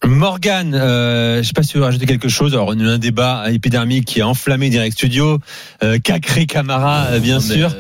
Morgan, 0.06 0.74
euh, 0.76 1.42
je 1.42 1.48
sais 1.48 1.54
pas 1.54 1.63
si 1.63 1.70
tu 1.70 1.78
veux 1.78 1.84
rajouter 1.84 2.06
quelque 2.06 2.28
chose. 2.28 2.54
Alors, 2.54 2.68
on 2.68 2.80
a 2.80 2.84
eu 2.84 2.88
un 2.88 2.98
débat 2.98 3.46
épidermique 3.52 4.06
qui 4.06 4.22
a 4.22 4.28
enflammé 4.28 4.70
Direct 4.70 4.94
Studio. 4.98 5.39
Euh, 5.82 5.98
Cacré 5.98 6.46
Camara, 6.46 7.06
euh, 7.12 7.20
bien 7.20 7.38
Non, 7.39 7.44
mais, 7.48 7.56
sûr. 7.56 7.72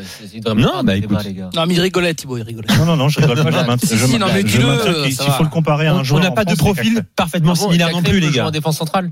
euh, 0.47 0.53
Non, 0.55 0.83
bah, 0.83 0.95
de 0.95 0.99
débat, 1.01 1.21
écoute. 1.21 1.53
Non, 1.55 1.65
mais 1.67 1.73
il 1.73 1.81
rigolait, 1.81 2.13
Thibaut, 2.13 2.37
il 2.37 2.43
rigolait. 2.43 2.67
Non, 2.77 2.85
non, 2.85 2.95
non, 2.95 3.09
je 3.09 3.19
rigole 3.19 3.43
pas. 3.43 3.51
Je 3.51 3.55
maintiens, 3.67 3.89
Si, 3.89 3.97
je 3.97 4.05
si, 4.05 4.17
non, 4.19 4.27
mais 4.33 4.43
dis-le, 4.43 5.05
S'il 5.09 5.17
va. 5.17 5.31
faut 5.33 5.43
le 5.43 5.49
comparer 5.49 5.87
à 5.87 5.95
On 5.95 5.99
un 5.99 6.03
joueur 6.03 6.21
n'a 6.23 6.29
en 6.29 6.33
pas 6.33 6.45
de 6.45 6.55
France, 6.55 6.59
c'est 6.75 6.81
profil 6.81 7.03
parfaitement 7.15 7.53
Ah 7.55 7.59
bon, 7.59 7.65
similaire 7.65 7.91
non 7.91 8.01
plus, 8.01 8.19
les 8.21 8.31
gars. 8.31 8.47
en 8.47 8.51
défense 8.51 8.77
centrale. 8.77 9.11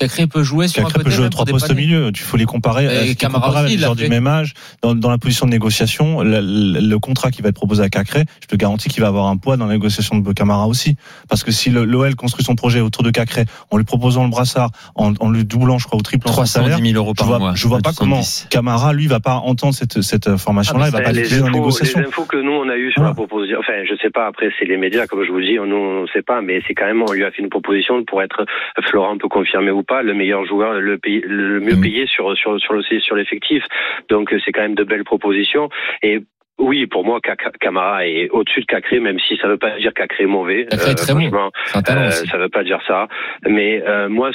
Cacré 0.00 0.26
peut 0.26 0.42
jouer 0.42 0.66
sur 0.66 0.80
un 0.82 0.84
Cacré 0.86 0.98
côté. 1.00 1.04
peut 1.10 1.16
jouer 1.16 1.30
trois 1.30 1.44
postes 1.44 1.70
au 1.70 1.74
milieu. 1.74 2.08
Il 2.12 2.16
faut 2.18 2.36
les 2.36 2.44
comparer. 2.46 2.84
Et 2.86 3.10
euh, 3.10 3.14
Camara 3.14 3.64
aussi, 3.64 3.76
du 3.96 4.08
même 4.08 4.26
âge. 4.26 4.54
Dans, 4.82 4.94
dans 4.94 5.10
la 5.10 5.18
position 5.18 5.46
de 5.46 5.50
négociation, 5.52 6.22
le, 6.22 6.40
le- 6.40 6.80
le 6.80 6.98
contrat 6.98 7.30
qui 7.30 7.42
va 7.42 7.50
être 7.50 7.54
proposé 7.54 7.82
à 7.82 7.88
Cacré, 7.88 8.24
je 8.42 8.46
te 8.46 8.56
garantis 8.56 8.88
qu'il 8.88 9.02
va 9.02 9.08
avoir 9.08 9.26
un 9.26 9.36
poids 9.36 9.56
dans 9.56 9.66
la 9.66 9.74
négociation 9.74 10.18
de 10.18 10.32
Camara 10.32 10.66
aussi. 10.66 10.96
Parce 11.28 11.44
que 11.44 11.52
si 11.52 11.70
l'OL 11.70 12.14
construit 12.16 12.44
son 12.44 12.54
projet 12.56 12.80
autour 12.80 13.02
de 13.04 13.10
Cacré, 13.10 13.44
en 13.70 13.76
lui 13.76 13.84
proposant 13.84 14.24
le 14.24 14.30
brassard, 14.30 14.70
en, 14.94 15.12
en 15.20 15.30
lui 15.30 15.44
doublant, 15.44 15.78
je 15.78 15.86
crois, 15.86 15.98
au 15.98 16.02
triple 16.02 16.28
en 16.28 16.32
son 16.32 16.46
salaire, 16.46 16.70
310 16.78 16.92
000 16.92 17.02
euros 17.04 17.12
je 17.14 17.18
par 17.18 17.26
vois, 17.28 17.38
mois. 17.38 17.52
je 17.54 17.68
vois 17.68 17.78
pas 17.80 17.92
comment 17.92 18.22
70. 18.22 18.48
Camara, 18.50 18.92
lui, 18.92 19.06
va 19.06 19.20
pas 19.20 19.34
entendre 19.36 19.74
cette, 19.74 20.00
cette 20.02 20.36
formation-là, 20.36 20.86
il 20.88 20.92
va 20.92 21.00
pas 21.02 21.12
l'utiliser 21.12 21.40
dans 21.40 21.44
la 21.46 21.50
infos, 21.50 21.58
négociation. 21.58 22.00
les 22.00 22.06
infos 22.06 22.24
que 22.24 22.36
nous 22.38 22.52
on 22.52 22.68
a 22.68 22.76
eues 22.76 22.90
sur 22.92 23.02
la 23.02 23.12
proposition, 23.14 23.58
enfin 23.60 23.72
je 23.88 23.94
sais 24.02 24.10
pas 24.10 24.26
après 24.26 24.48
c'est 24.58 24.64
les 24.64 24.76
médias 24.76 25.06
comme 25.06 25.24
je 25.24 25.30
vous 25.30 25.40
dis, 25.40 25.54
nous 25.54 25.76
on 25.76 26.06
sait 26.08 26.22
pas, 26.22 26.40
mais 26.42 26.62
c'est 26.66 26.74
quand 26.74 26.86
même 26.86 27.02
on 27.06 27.12
lui 27.12 27.24
a 27.24 27.30
fait 27.30 27.42
une 27.42 27.48
proposition 27.50 28.04
pour 28.04 28.22
être 28.22 28.44
Florent 28.88 29.18
peut 29.18 29.28
confirmer 29.28 29.70
ou 29.70 29.82
pas 29.90 30.02
le 30.02 30.14
meilleur 30.14 30.46
joueur, 30.46 30.80
le, 30.80 30.98
pays, 30.98 31.20
le 31.26 31.58
mieux 31.58 31.74
Mhm. 31.74 31.82
payé 31.82 32.06
sur 32.06 32.36
sur 32.36 32.58
sur 32.60 32.74
le 32.74 32.82
sur 32.82 33.16
l'effectif. 33.16 33.62
Donc 34.08 34.32
euh, 34.32 34.38
c'est 34.44 34.52
quand 34.52 34.62
même 34.62 34.76
de 34.76 34.84
belles 34.84 35.04
propositions 35.04 35.68
et 36.02 36.20
oui, 36.60 36.86
pour 36.86 37.04
moi, 37.04 37.18
Camara 37.60 38.06
est 38.06 38.28
au-dessus 38.30 38.60
de 38.60 38.66
Cacré, 38.66 39.00
même 39.00 39.18
si 39.26 39.36
ça 39.40 39.48
veut 39.48 39.56
pas 39.58 39.76
dire 39.78 39.92
Cacré 39.94 40.24
est 40.24 40.26
mauvais. 40.26 40.66
Cacré 40.70 40.90
est 40.90 40.94
très 40.94 41.14
bon. 41.14 41.20
franchement, 41.20 41.50
C'est 41.66 41.78
un 41.78 41.82
talent 41.82 42.00
euh, 42.02 42.10
ça 42.10 42.38
veut 42.38 42.48
pas 42.48 42.62
dire 42.64 42.78
ça. 42.86 43.08
Mais 43.48 43.82
euh, 43.86 44.08
moi, 44.08 44.30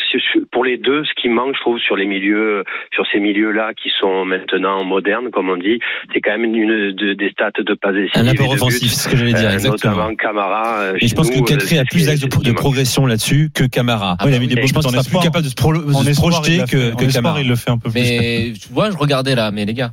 pour 0.52 0.66
les 0.66 0.78
deux, 0.78 1.04
ce 1.06 1.14
qui 1.22 1.30
manque, 1.30 1.56
je 1.56 1.62
trouve, 1.62 1.80
sur 1.80 1.96
les 1.96 2.06
milieux, 2.06 2.64
sur 2.94 3.06
ces 3.12 3.20
milieux-là 3.20 3.74
qui 3.82 3.90
sont 4.00 4.26
maintenant 4.26 4.84
modernes, 4.84 5.30
comme 5.32 5.50
on 5.50 5.58
dit, 5.58 5.80
c'est 6.14 6.22
quand 6.22 6.32
même 6.38 6.46
une, 6.56 6.92
de- 6.92 7.14
des 7.14 7.30
stats 7.30 7.52
de 7.58 7.64
décisives. 7.64 8.12
Un 8.16 8.28
apport 8.28 8.52
offensif, 8.52 8.92
c'est 8.92 9.04
ce 9.04 9.10
que 9.10 9.18
j'allais 9.18 9.34
dire, 9.34 9.50
Euh, 9.50 9.54
exactement. 9.54 9.94
notamment 9.96 10.16
Camara. 10.16 10.80
euh, 10.82 10.98
Et 11.00 11.08
je 11.08 11.16
pense 11.16 11.32
nous, 11.34 11.44
que 11.44 11.50
Cacré 11.54 11.78
euh, 11.78 11.82
a 11.82 11.86
plus 11.86 12.08
d'axes 12.08 12.22
de, 12.22 12.52
progression 12.54 13.06
là-dessus 13.06 13.50
que 13.54 13.64
Camara. 13.66 14.16
Ah, 14.20 14.26
il 14.28 14.34
a 14.34 14.40
mis 14.40 14.48
des 14.48 14.56
je 14.66 14.74
pense 14.74 14.86
qu'il 14.88 14.96
sera 15.00 15.04
plus 15.04 15.24
capable 15.24 15.44
de 15.46 15.50
se, 15.50 15.56
pro- 15.56 15.74
de 15.74 16.16
projeter 16.16 16.60
que, 16.70 16.96
que 16.96 17.14
Camara. 17.14 17.40
il 17.42 17.48
le 17.48 17.56
fait 17.56 17.70
un 17.72 17.78
peu 17.78 17.90
plus. 17.92 18.00
Mais 18.02 18.54
tu 18.60 18.74
vois, 18.74 18.90
je 18.90 18.98
regardais 18.98 19.36
là, 19.36 19.52
mais 19.52 19.66
les 19.66 19.74
gars, 19.74 19.92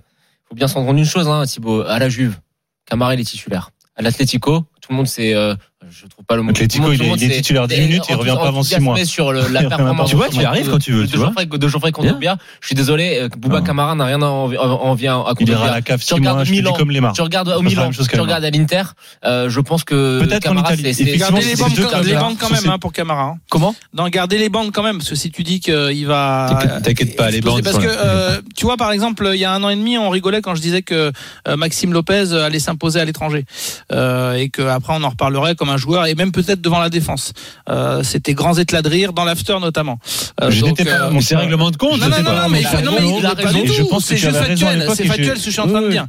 faut 0.53 0.57
bien 0.57 0.69
s'en 0.69 0.85
rendre 0.85 0.99
une 0.99 1.07
chose, 1.07 1.29
hein, 1.29 1.47
Thibaut. 1.47 1.81
À 1.81 1.99
la 1.99 2.11
Juve, 2.11 2.38
Camara 2.85 3.15
il 3.15 3.21
est 3.21 3.25
titulaire. 3.25 3.71
À 3.97 4.03
l'Atlético, 4.03 4.67
tout 4.83 4.90
le 4.90 4.97
monde 4.97 5.07
sait. 5.07 5.33
Euh, 5.35 5.55
je 5.90 6.07
trouve 6.07 6.25
pas 6.25 6.37
le 6.37 6.42
mot. 6.42 6.51
Atlético, 6.51 6.85
tout 6.95 7.03
monde- 7.03 7.16
il 7.21 7.25
est- 7.25 7.27
il 7.27 7.33
est 7.33 7.37
titulaire 7.37 7.66
10 7.66 7.75
et 7.75 7.81
minutes, 7.81 8.05
il 8.09 8.14
en- 8.14 8.18
revient 8.18 8.31
pas 8.37 8.42
en 8.42 8.47
avant 8.47 8.62
six 8.62 8.75
enthousiasmé 8.77 8.85
mois. 8.85 9.05
sur 9.05 9.33
le- 9.33 9.49
la 9.49 9.62
performance. 9.68 10.09
Tu 10.11 10.14
vois, 10.16 10.29
tu 10.29 10.37
y 10.40 10.45
arrives 10.45 10.71
quand 10.71 10.79
tu 10.79 10.92
veux, 10.92 11.07
tu 11.07 11.14
de 11.14 11.16
vois. 11.18 11.27
Geoffrey, 11.29 11.47
de 11.47 11.68
Geoffrey 11.68 11.90
Kondogbia. 11.92 12.37
Je 12.61 12.66
suis 12.68 12.75
désolé, 12.77 13.18
euh, 13.21 13.29
Bouba. 13.37 13.62
Camara 13.62 13.95
n'a 13.97 14.05
rien 14.05 14.23
à 14.23 14.27
envi- 14.27 14.57
envier 14.59 15.09
à 15.09 15.11
Il 15.11 15.14
ira 15.16 15.31
à 15.31 15.35
Kondogbia. 15.35 15.71
la 15.73 15.83
cave 15.83 15.99
Tu 16.01 16.07
6 16.07 16.14
regardes 16.14 16.37
mois, 16.37 16.45
je 16.45 16.53
Milan, 16.53 16.73
comme 16.75 16.90
les 16.92 17.01
marres. 17.01 17.14
Tu 17.14 17.23
regardes 17.23 17.49
au 17.49 17.62
Milan, 17.62 17.90
tu 17.90 18.01
regardes 18.21 18.45
à 18.45 18.51
l'Inter. 18.51 18.83
euh, 19.25 19.49
je 19.51 19.61
pense 19.61 19.83
que 19.83 20.21
Peut-être 20.21 20.49
en 20.51 20.57
Italie. 20.59 20.83
c'est- 20.85 20.92
c'est- 20.92 21.03
Effectivement, 21.03 21.38
les 21.38 21.45
c'est 21.45 21.57
bandes, 21.57 21.73
quand- 22.38 22.51
même 22.51 22.68
hein, 22.71 22.79
pour 22.79 22.92
Camara. 22.92 23.23
hein. 23.25 23.35
Comment? 23.51 23.75
Non, 23.92 24.09
garder 24.09 24.38
les 24.38 24.49
bandes 24.51 24.71
quand 24.73 24.85
même, 24.85 24.99
parce 24.99 25.11
que 25.11 25.16
si 25.16 25.31
tu 25.33 25.42
dis 25.42 25.59
qu'il 25.61 26.07
va. 26.07 26.59
T'inquiète- 26.85 27.16
pas, 27.16 27.31
les 27.31 27.40
bandes 27.40 27.62
Parce 27.64 27.79
que, 27.79 27.87
euh, 27.88 28.40
tu 28.57 28.66
vois, 28.66 28.77
par 28.77 28.92
exemple, 28.92 29.31
il 29.35 29.40
y 29.40 29.45
a 29.45 29.53
un 29.53 29.62
an 29.64 29.68
et 29.68 29.77
demi, 29.77 29.99
on 29.99 30.11
rigolait 30.11 30.42
quand 30.42 30.55
je 30.55 30.62
disais 30.62 30.83
que 30.83 31.11
Maxime 31.57 31.92
Lopez 31.92 32.33
allait 32.35 32.61
s'imposer 32.61 33.01
à 33.01 33.05
l'étranger. 33.05 33.45
Euh, 33.90 34.35
et 34.35 34.49
qu'après, 34.75 34.95
on 34.99 35.03
en 35.03 35.09
reparlerait 35.11 35.55
comme 35.55 35.71
un 35.71 35.77
joueur, 35.77 36.07
et 36.07 36.15
même 36.15 36.33
peut-être 36.33 36.61
devant 36.61 36.79
la 36.81 36.91
défense. 36.91 37.33
Euh, 37.69 38.03
C'était 38.03 38.35
grands 38.35 38.55
éclats 38.59 38.83
de 38.83 38.89
rire, 38.89 39.13
dans 39.13 39.25
l'after 39.25 39.59
notamment. 39.61 39.99
Euh, 40.41 40.51
Je 40.51 40.65
n'étais 40.65 40.85
pas- 40.85 40.91
euh, 41.07 41.11
mon 41.11 41.21
c'est 41.21 41.37
règlement 41.37 41.71
de 41.71 41.77
compte, 41.77 42.01
non, 42.01 42.07
je 42.07 42.23
non, 42.23 42.43
non, 42.43 42.49
mais 42.49 42.61
il 42.63 43.27
a 43.27 43.31
raison, 43.31 43.65
je 43.67 43.83
pense 43.83 44.03
que 44.09 44.17
C'est 44.17 44.17
juste 44.19 44.37
factuel. 44.37 44.87
C'est 44.95 45.07
factuel 45.07 45.37
ce 45.39 45.45
que 45.45 45.47
je 45.47 45.51
suis 45.51 45.61
en 45.61 45.69
train 45.69 45.83
de 45.83 45.89
dire. 45.91 46.07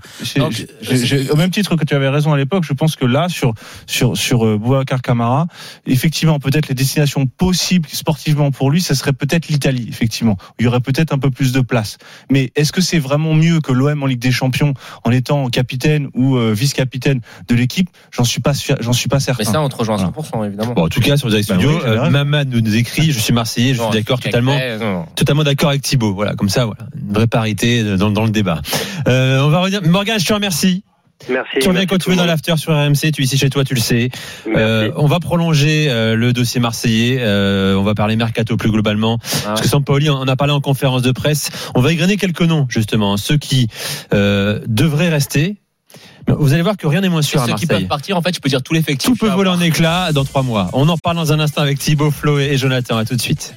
Au 1.32 1.36
même 1.36 1.52
titre 1.52 1.76
que 1.76 1.86
tu 1.86 1.94
avais 1.96 2.10
raison 2.10 2.34
à 2.34 2.38
l'époque, 2.38 2.64
je 2.68 2.74
pense 2.74 2.96
que 2.96 3.06
là, 3.06 3.28
sur 3.30 3.54
sur 3.86 4.18
sur 4.18 4.58
Boubacar 4.58 5.02
Camara, 5.02 5.48
effectivement, 5.86 6.40
peut-être 6.40 6.68
les 6.68 6.76
destinations 6.76 7.26
possibles 7.26 7.88
sportivement 7.92 8.52
pour 8.52 8.72
lui, 8.72 8.82
ce 8.82 8.94
serait 8.94 9.14
peut-être 9.14 9.48
l'Italie, 9.48 9.86
effectivement. 9.90 10.38
Il 10.60 10.66
y 10.66 10.68
aurait 10.68 10.80
peut-être 10.80 11.14
un 11.14 11.20
peu 11.20 11.30
plus 11.32 11.52
de 11.52 11.62
place. 11.62 11.98
Mais 12.30 12.52
est-ce 12.56 12.72
que 12.72 12.82
c'est 12.82 13.00
vraiment 13.00 13.34
mieux 13.34 13.60
que 13.62 13.72
l'OM 13.72 14.04
en 14.04 14.06
Ligue 14.06 14.20
des 14.20 14.32
Champions 14.32 14.74
en 15.04 15.12
étant 15.12 15.50
capitaine 15.50 16.10
ou 16.14 16.38
vice-capitaine 16.38 17.22
de 17.48 17.56
l'équipe? 17.56 17.90
J'en 18.12 18.24
suis 18.24 18.42
pas 18.42 18.53
j'en 18.80 18.94
suis 18.94 19.10
pas 19.10 19.18
Mais 19.18 19.22
certain. 19.22 19.44
ça, 19.44 19.62
on 19.62 19.70
te 19.70 19.76
rejoint 19.76 19.96
à 19.96 20.12
Voilà. 20.16 20.30
100%, 20.30 20.46
évidemment. 20.48 20.74
Bon, 20.74 20.86
en 20.86 20.90
tout 20.90 21.02
cas, 21.02 21.18
sur 21.18 21.30
Direct 21.30 21.48
Bah 21.50 21.56
Studio, 21.56 21.76
oui, 21.76 21.82
j'avais 21.84 21.98
euh. 22.00 22.10
Mamad 22.10 22.50
nous 22.50 22.62
nous 22.62 22.76
écrit, 22.76 23.12
je 23.12 23.20
suis 23.20 23.34
Marseillais, 23.34 23.74
je 23.74 23.82
suis 23.82 23.92
d'accord 23.92 24.20
totalement. 24.20 24.58
non. 24.80 25.06
Totalement 25.16 25.44
d'accord 25.44 25.70
avec 25.70 25.82
Thibaut. 25.82 26.14
Voilà, 26.14 26.34
comme 26.36 26.50
ça, 26.50 26.66
voilà, 26.66 26.88
une 26.96 27.14
vraie 27.14 27.28
parité 27.28 27.84
dans, 27.98 28.12
dans 28.12 28.24
le 28.26 28.32
débat. 28.32 28.62
Euh, 29.08 29.42
on 29.42 29.50
va 29.50 29.60
revenir. 29.60 29.82
Morgan, 29.84 30.20
je 30.20 30.26
te 30.26 30.34
remercie. 30.34 30.84
Merci. 31.30 31.52
Tu 31.54 31.68
reviens 31.70 31.74
merci 31.74 31.88
quand 31.88 31.96
tout 31.96 32.04
tu 32.04 32.10
veux 32.10 32.16
le 32.16 32.22
dans 32.22 32.26
l'after 32.26 32.58
sur 32.58 32.74
RMC. 32.74 33.12
Tu 33.14 33.22
es 33.22 33.24
ici 33.24 33.38
chez 33.38 33.50
toi, 33.50 33.64
tu 33.64 33.76
le 33.76 33.80
sais. 33.80 34.10
Euh, 34.48 34.92
on 34.98 35.06
va 35.06 35.20
prolonger 35.22 35.88
euh, 35.90 36.16
le 36.16 36.34
dossier 36.34 36.60
marseillais. 36.60 37.20
Euh, 37.22 37.76
on 37.78 37.84
va 37.84 37.94
parler 37.96 38.18
mercato 38.18 38.58
plus 38.58 38.72
globalement. 38.72 39.20
Ah. 39.24 39.50
Parce 39.50 39.62
que 39.62 39.70
Sampaoli, 39.70 40.10
on 40.10 40.28
a 40.28 40.36
parlé 40.36 40.52
en 40.52 40.60
conférence 40.60 41.02
de 41.02 41.12
presse. 41.12 41.50
On 41.76 41.82
va 41.82 41.94
égrener 41.94 42.18
quelques 42.18 42.42
noms 42.42 42.66
justement, 42.68 43.16
ceux 43.16 43.38
qui 43.38 43.70
euh, 44.14 44.60
devraient 44.68 45.10
rester. 45.10 45.58
Vous 46.28 46.54
allez 46.54 46.62
voir 46.62 46.78
que 46.78 46.88
rien 46.88 47.02
n'est 47.02 47.10
moins 47.10 47.22
sûr 47.22 47.42
à 47.42 47.46
ceux 47.46 47.54
qui 47.54 47.66
Marseille. 47.66 47.68
peuvent 47.82 47.88
partir, 47.88 48.18
en 48.18 48.22
fait, 48.22 48.34
je 48.34 48.40
peux 48.40 48.50
dire 48.50 48.64
tout 48.64 48.74
l'effectif. 48.74 49.10
Tout 49.10 49.16
peut 49.16 49.30
voler 49.30 49.50
en 49.50 49.60
éclats 49.60 50.12
dans 50.14 50.24
trois 50.24 50.44
mois. 50.44 50.70
On 50.74 50.88
en 50.88 50.98
parle 50.98 51.18
dans 51.18 51.34
un 51.34 51.40
instant 51.40 51.62
avec 51.62 51.80
Thibaut, 51.80 52.12
Flo 52.12 52.40
et 52.40 52.58
Jonathan. 52.58 52.98
À 52.98 53.06
tout 53.06 53.16
de 53.16 53.22
suite. 53.22 53.52